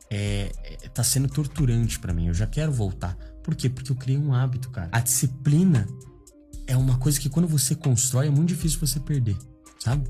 É, 0.09 0.51
é, 0.63 0.89
tá 0.89 1.03
sendo 1.03 1.29
torturante 1.29 1.99
para 1.99 2.13
mim. 2.13 2.27
Eu 2.27 2.33
já 2.33 2.47
quero 2.47 2.71
voltar. 2.71 3.15
Por 3.43 3.55
quê? 3.55 3.69
Porque 3.69 3.91
eu 3.91 3.95
criei 3.95 4.19
um 4.19 4.33
hábito, 4.33 4.69
cara. 4.69 4.89
A 4.91 4.99
disciplina 4.99 5.87
é 6.67 6.77
uma 6.77 6.97
coisa 6.97 7.19
que 7.19 7.29
quando 7.29 7.47
você 7.47 7.75
constrói 7.75 8.27
é 8.27 8.29
muito 8.29 8.49
difícil 8.49 8.79
você 8.79 8.99
perder, 8.99 9.37
sabe? 9.79 10.09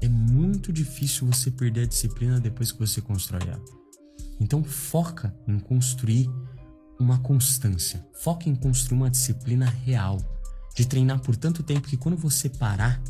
É 0.00 0.08
muito 0.08 0.72
difícil 0.72 1.26
você 1.26 1.50
perder 1.50 1.82
a 1.82 1.86
disciplina 1.86 2.40
depois 2.40 2.72
que 2.72 2.78
você 2.78 3.00
constrói 3.00 3.42
ela. 3.46 3.62
Então 4.40 4.64
foca 4.64 5.34
em 5.46 5.58
construir 5.58 6.28
uma 6.98 7.18
constância. 7.18 8.04
Foca 8.14 8.48
em 8.48 8.54
construir 8.54 8.98
uma 8.98 9.10
disciplina 9.10 9.66
real. 9.66 10.18
De 10.74 10.86
treinar 10.86 11.20
por 11.20 11.36
tanto 11.36 11.62
tempo 11.62 11.86
que 11.86 11.96
quando 11.96 12.16
você 12.16 12.48
parar, 12.48 13.00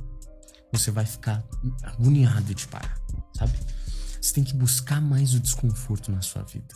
você 0.72 0.90
vai 0.90 1.06
ficar 1.06 1.44
agoniado 1.82 2.54
de 2.54 2.66
parar, 2.66 3.00
sabe? 3.36 3.52
Você 4.20 4.34
tem 4.34 4.44
que 4.44 4.54
buscar 4.54 5.00
mais 5.00 5.34
o 5.34 5.40
desconforto 5.40 6.10
na 6.10 6.20
sua 6.22 6.42
vida. 6.42 6.74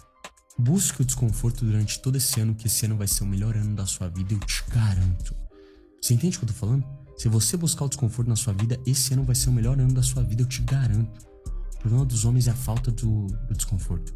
Busque 0.59 1.03
o 1.03 1.05
desconforto 1.05 1.65
durante 1.65 2.01
todo 2.01 2.17
esse 2.17 2.41
ano, 2.41 2.55
que 2.55 2.67
esse 2.67 2.87
ano 2.87 2.97
vai 2.97 3.07
ser 3.07 3.25
o 3.25 3.27
melhor 3.27 3.57
ano 3.57 3.75
da 3.75 3.85
sua 3.85 4.09
vida, 4.09 4.33
eu 4.33 4.41
te 4.41 4.65
garanto. 4.71 5.46
Você 6.07 6.15
entende 6.15 6.37
o 6.37 6.39
que 6.39 6.45
eu 6.45 6.51
tô 6.51 6.55
falando? 6.55 6.85
Se 7.17 7.29
você 7.29 7.57
buscar 7.57 7.85
o 7.85 7.89
desconforto 7.89 8.29
na 8.29 8.37
sua 8.37 8.53
vida, 8.53 8.79
esse 8.87 9.13
ano 9.13 9.25
vai 9.25 9.35
ser 9.35 9.49
o 9.49 9.53
melhor 9.53 9.77
ano 9.77 9.93
da 9.93 10.05
sua 10.05 10.23
vida, 10.23 10.41
eu 10.41 10.47
te 10.47 10.63
garanto. 10.63 11.27
O 11.75 11.79
problema 11.81 12.05
dos 12.05 12.25
homens 12.25 12.47
é 12.47 12.53
a 12.53 12.55
falta 12.55 12.93
do, 12.93 13.27
do 13.27 13.55
desconforto. 13.57 14.15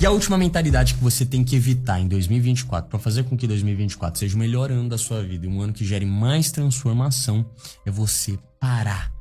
E 0.00 0.06
a 0.06 0.10
última 0.10 0.38
mentalidade 0.38 0.94
que 0.94 1.02
você 1.02 1.26
tem 1.26 1.44
que 1.44 1.54
evitar 1.54 2.00
em 2.00 2.08
2024 2.08 2.88
para 2.88 2.98
fazer 2.98 3.24
com 3.24 3.36
que 3.36 3.46
2024 3.46 4.18
seja 4.18 4.36
o 4.36 4.38
melhor 4.38 4.72
ano 4.72 4.88
da 4.88 4.96
sua 4.96 5.22
vida 5.22 5.44
e 5.44 5.48
um 5.50 5.60
ano 5.60 5.74
que 5.74 5.84
gere 5.84 6.06
mais 6.06 6.50
transformação 6.50 7.44
é 7.84 7.90
você 7.90 8.38
parar 8.58 9.12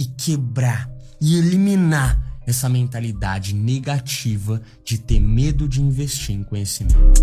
e 0.00 0.04
quebrar 0.04 0.90
e 1.20 1.36
eliminar 1.36 2.40
essa 2.44 2.68
mentalidade 2.68 3.54
negativa 3.54 4.60
de 4.84 4.98
ter 4.98 5.20
medo 5.20 5.68
de 5.68 5.80
investir 5.80 6.34
em 6.34 6.42
conhecimento. 6.42 7.22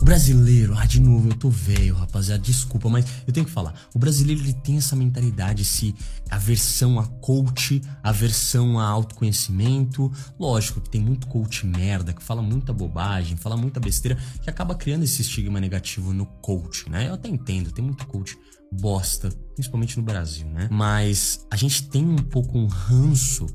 O 0.00 0.04
brasileiro, 0.04 0.74
ah, 0.78 0.86
de 0.86 0.98
novo, 0.98 1.28
eu 1.28 1.34
tô 1.34 1.50
velho, 1.50 1.94
rapaziada, 1.94 2.42
desculpa, 2.42 2.88
mas 2.88 3.04
eu 3.26 3.34
tenho 3.34 3.44
que 3.44 3.52
falar. 3.52 3.74
O 3.94 3.98
brasileiro 3.98 4.40
ele 4.40 4.54
tem 4.54 4.78
essa 4.78 4.96
mentalidade, 4.96 5.60
esse 5.60 5.94
aversão 6.30 6.98
a 6.98 7.06
coach, 7.06 7.82
aversão 8.02 8.78
a 8.78 8.88
autoconhecimento. 8.88 10.10
Lógico 10.38 10.80
que 10.80 10.88
tem 10.88 11.02
muito 11.02 11.26
coach 11.26 11.66
merda, 11.66 12.14
que 12.14 12.22
fala 12.22 12.40
muita 12.40 12.72
bobagem, 12.72 13.36
fala 13.36 13.58
muita 13.58 13.78
besteira, 13.78 14.16
que 14.40 14.48
acaba 14.48 14.74
criando 14.74 15.02
esse 15.02 15.20
estigma 15.20 15.60
negativo 15.60 16.14
no 16.14 16.24
coach, 16.24 16.88
né? 16.88 17.08
Eu 17.08 17.14
até 17.14 17.28
entendo, 17.28 17.70
tem 17.70 17.84
muito 17.84 18.06
coach 18.06 18.38
bosta, 18.72 19.28
principalmente 19.52 19.98
no 19.98 20.02
Brasil, 20.02 20.46
né? 20.46 20.66
Mas 20.70 21.46
a 21.50 21.56
gente 21.56 21.90
tem 21.90 22.08
um 22.08 22.16
pouco 22.16 22.56
um 22.56 22.66
ranço 22.66 23.46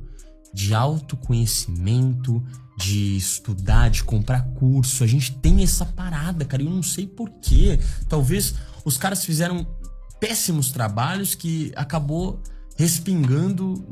de 0.53 0.75
autoconhecimento, 0.75 2.43
de 2.77 3.15
estudar, 3.15 3.89
de 3.89 4.03
comprar 4.03 4.41
curso. 4.53 5.03
A 5.03 5.07
gente 5.07 5.33
tem 5.37 5.63
essa 5.63 5.85
parada, 5.85 6.45
cara. 6.45 6.61
Eu 6.61 6.69
não 6.69 6.83
sei 6.83 7.07
porquê. 7.07 7.79
Talvez 8.09 8.55
os 8.83 8.97
caras 8.97 9.23
fizeram 9.23 9.65
péssimos 10.19 10.71
trabalhos 10.71 11.35
que 11.35 11.71
acabou 11.75 12.41
respingando, 12.77 13.87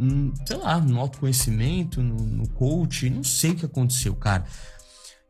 sei 0.46 0.58
lá, 0.58 0.80
no 0.80 1.00
autoconhecimento, 1.00 2.02
no, 2.02 2.18
no 2.18 2.48
coach. 2.50 3.10
Não 3.10 3.24
sei 3.24 3.52
o 3.52 3.56
que 3.56 3.66
aconteceu, 3.66 4.14
cara. 4.16 4.46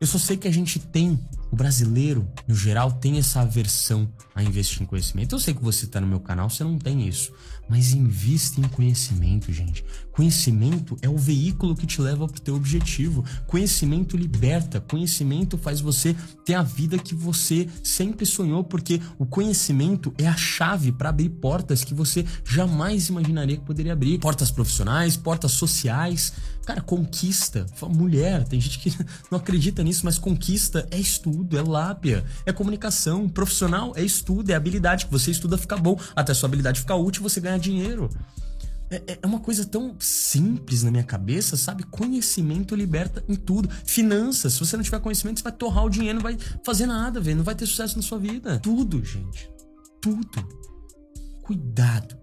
Eu 0.00 0.06
só 0.06 0.18
sei 0.18 0.36
que 0.36 0.48
a 0.48 0.52
gente 0.52 0.78
tem, 0.78 1.18
o 1.54 1.56
brasileiro, 1.56 2.28
no 2.48 2.54
geral, 2.54 2.90
tem 2.90 3.16
essa 3.16 3.40
aversão 3.40 4.08
a 4.34 4.42
investir 4.42 4.82
em 4.82 4.86
conhecimento. 4.86 5.36
Eu 5.36 5.38
sei 5.38 5.54
que 5.54 5.62
você 5.62 5.84
está 5.84 6.00
no 6.00 6.06
meu 6.06 6.18
canal, 6.18 6.50
você 6.50 6.64
não 6.64 6.76
tem 6.76 7.06
isso. 7.06 7.32
Mas 7.68 7.92
invista 7.92 8.60
em 8.60 8.64
conhecimento, 8.64 9.52
gente. 9.52 9.84
Conhecimento 10.10 10.96
é 11.00 11.08
o 11.08 11.16
veículo 11.16 11.74
que 11.74 11.86
te 11.86 12.00
leva 12.00 12.26
para 12.26 12.36
o 12.36 12.40
teu 12.40 12.56
objetivo. 12.56 13.24
Conhecimento 13.46 14.16
liberta. 14.16 14.80
Conhecimento 14.80 15.56
faz 15.56 15.80
você 15.80 16.14
ter 16.44 16.54
a 16.54 16.62
vida 16.62 16.98
que 16.98 17.14
você 17.14 17.68
sempre 17.82 18.26
sonhou, 18.26 18.64
porque 18.64 19.00
o 19.18 19.24
conhecimento 19.24 20.12
é 20.18 20.26
a 20.26 20.36
chave 20.36 20.92
para 20.92 21.08
abrir 21.08 21.30
portas 21.30 21.84
que 21.84 21.94
você 21.94 22.24
jamais 22.44 23.08
imaginaria 23.08 23.56
que 23.56 23.64
poderia 23.64 23.92
abrir. 23.92 24.18
Portas 24.18 24.50
profissionais, 24.50 25.16
portas 25.16 25.52
sociais. 25.52 26.32
Cara, 26.66 26.80
conquista. 26.80 27.66
Mulher, 27.88 28.44
tem 28.44 28.60
gente 28.60 28.78
que 28.78 28.96
não 29.30 29.38
acredita 29.38 29.82
nisso, 29.82 30.02
mas 30.04 30.18
conquista 30.18 30.86
é 30.90 30.98
estudo, 30.98 31.43
é 31.52 31.62
lábia, 31.62 32.24
é 32.46 32.52
comunicação. 32.52 33.28
Profissional 33.28 33.92
é 33.96 34.02
estudo, 34.02 34.50
é 34.50 34.54
habilidade. 34.54 35.06
Que 35.06 35.12
você 35.12 35.30
estuda 35.30 35.58
fica 35.58 35.76
bom. 35.76 35.98
Até 36.14 36.32
sua 36.34 36.48
habilidade 36.48 36.80
ficar 36.80 36.96
útil, 36.96 37.22
você 37.22 37.40
ganha 37.40 37.58
dinheiro. 37.58 38.08
É, 38.90 38.96
é, 38.96 39.18
é 39.22 39.26
uma 39.26 39.40
coisa 39.40 39.64
tão 39.64 39.96
simples 39.98 40.82
na 40.82 40.90
minha 40.90 41.04
cabeça, 41.04 41.56
sabe? 41.56 41.82
Conhecimento 41.84 42.74
liberta 42.74 43.24
em 43.28 43.34
tudo. 43.34 43.68
Finanças, 43.84 44.52
se 44.52 44.60
você 44.60 44.76
não 44.76 44.84
tiver 44.84 45.00
conhecimento, 45.00 45.38
você 45.38 45.44
vai 45.44 45.52
torrar 45.52 45.84
o 45.84 45.90
dinheiro, 45.90 46.16
não 46.16 46.22
vai 46.22 46.38
fazer 46.64 46.86
nada, 46.86 47.20
velho. 47.20 47.38
Não 47.38 47.44
vai 47.44 47.54
ter 47.54 47.66
sucesso 47.66 47.96
na 47.96 48.02
sua 48.02 48.18
vida. 48.18 48.58
Tudo, 48.60 49.04
gente. 49.04 49.50
Tudo. 50.00 50.48
Cuidado, 51.42 52.16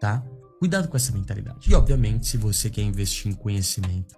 tá? 0.00 0.24
Cuidado 0.58 0.88
com 0.88 0.96
essa 0.96 1.12
mentalidade. 1.12 1.70
E, 1.70 1.74
obviamente, 1.74 2.26
se 2.26 2.36
você 2.36 2.70
quer 2.70 2.82
investir 2.82 3.30
em 3.30 3.34
conhecimento, 3.34 4.14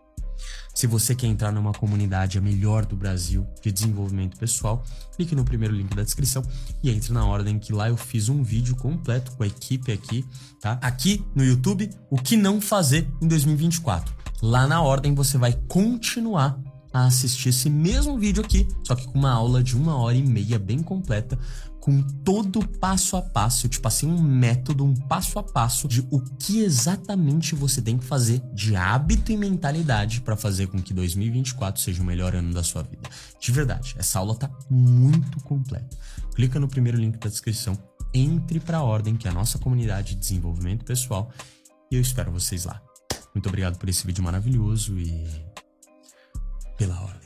Se 0.75 0.87
você 0.87 1.14
quer 1.14 1.27
entrar 1.27 1.51
numa 1.53 1.72
comunidade 1.72 2.38
a 2.38 2.40
melhor 2.40 2.85
do 2.85 2.96
Brasil 2.96 3.46
de 3.62 3.72
desenvolvimento 3.72 4.37
pessoal, 4.37 4.85
clique 5.16 5.35
no 5.35 5.44
primeiro 5.44 5.75
link 5.75 5.94
da 5.94 6.03
descrição 6.03 6.42
e 6.83 6.90
entre 6.90 7.12
na 7.12 7.25
ordem 7.25 7.59
que 7.59 7.72
lá 7.72 7.88
eu 7.88 7.96
fiz 7.96 8.29
um 8.29 8.42
vídeo 8.42 8.77
completo 8.77 9.33
com 9.33 9.42
a 9.42 9.46
equipe 9.46 9.92
aqui, 9.92 10.25
tá? 10.61 10.79
Aqui 10.83 11.25
no 11.35 11.44
YouTube, 11.44 11.90
o 12.11 12.16
que 12.16 12.37
não 12.37 12.61
fazer 12.61 13.09
em 13.20 13.27
2024. 13.27 14.14
Lá 14.42 14.66
na 14.66 14.83
ordem 14.83 15.14
você 15.14 15.38
vai 15.38 15.53
continuar 15.66 16.59
a 16.92 17.07
assistir 17.07 17.51
esse 17.51 17.68
mesmo 17.68 18.18
vídeo 18.18 18.42
aqui, 18.42 18.66
só 18.83 18.94
que 18.94 19.07
com 19.07 19.18
uma 19.18 19.31
aula 19.31 19.62
de 19.62 19.77
uma 19.77 19.96
hora 19.96 20.16
e 20.16 20.22
meia 20.22 20.59
bem 20.59 20.83
completa, 20.83 21.38
com 21.87 22.03
todo 22.03 22.66
passo 22.66 23.16
a 23.16 23.22
passo. 23.22 23.66
Eu 23.66 23.70
te 23.70 23.79
passei 23.79 24.09
um 24.09 24.20
método, 24.20 24.85
um 24.85 24.92
passo 24.92 25.38
a 25.38 25.42
passo 25.44 25.87
de 25.87 26.05
o 26.11 26.20
que 26.20 26.59
exatamente 26.59 27.55
você 27.55 27.81
tem 27.81 27.96
que 27.96 28.05
fazer 28.05 28.42
de 28.53 28.75
hábito 28.75 29.31
e 29.31 29.37
mentalidade 29.37 30.20
para 30.20 30.35
fazer 30.35 30.66
com 30.66 30.83
que 30.83 30.92
2024 30.92 31.81
seja 31.81 32.03
o 32.03 32.05
melhor 32.05 32.35
ano 32.35 32.53
da 32.53 32.64
sua 32.64 32.83
vida. 32.83 33.09
De 33.40 33.53
verdade, 33.53 33.94
essa 33.96 34.18
aula 34.18 34.35
tá 34.35 34.51
muito 34.68 35.40
completa. 35.44 35.96
Clica 36.35 36.59
no 36.59 36.66
primeiro 36.66 36.99
link 36.99 37.18
da 37.18 37.29
descrição, 37.29 37.79
entre 38.12 38.59
para 38.59 38.79
a 38.79 38.83
ordem, 38.83 39.14
que 39.14 39.29
é 39.29 39.31
a 39.31 39.35
nossa 39.35 39.57
comunidade 39.57 40.16
de 40.16 40.16
desenvolvimento 40.16 40.85
pessoal, 40.85 41.31
e 41.88 41.94
eu 41.94 42.01
espero 42.01 42.33
vocês 42.33 42.64
lá. 42.64 42.83
Muito 43.33 43.49
obrigado 43.49 43.79
por 43.79 43.88
esse 43.88 44.05
vídeo 44.05 44.25
maravilhoso 44.25 44.99
e 44.99 45.25
pela 46.77 47.01
ordem. 47.01 47.25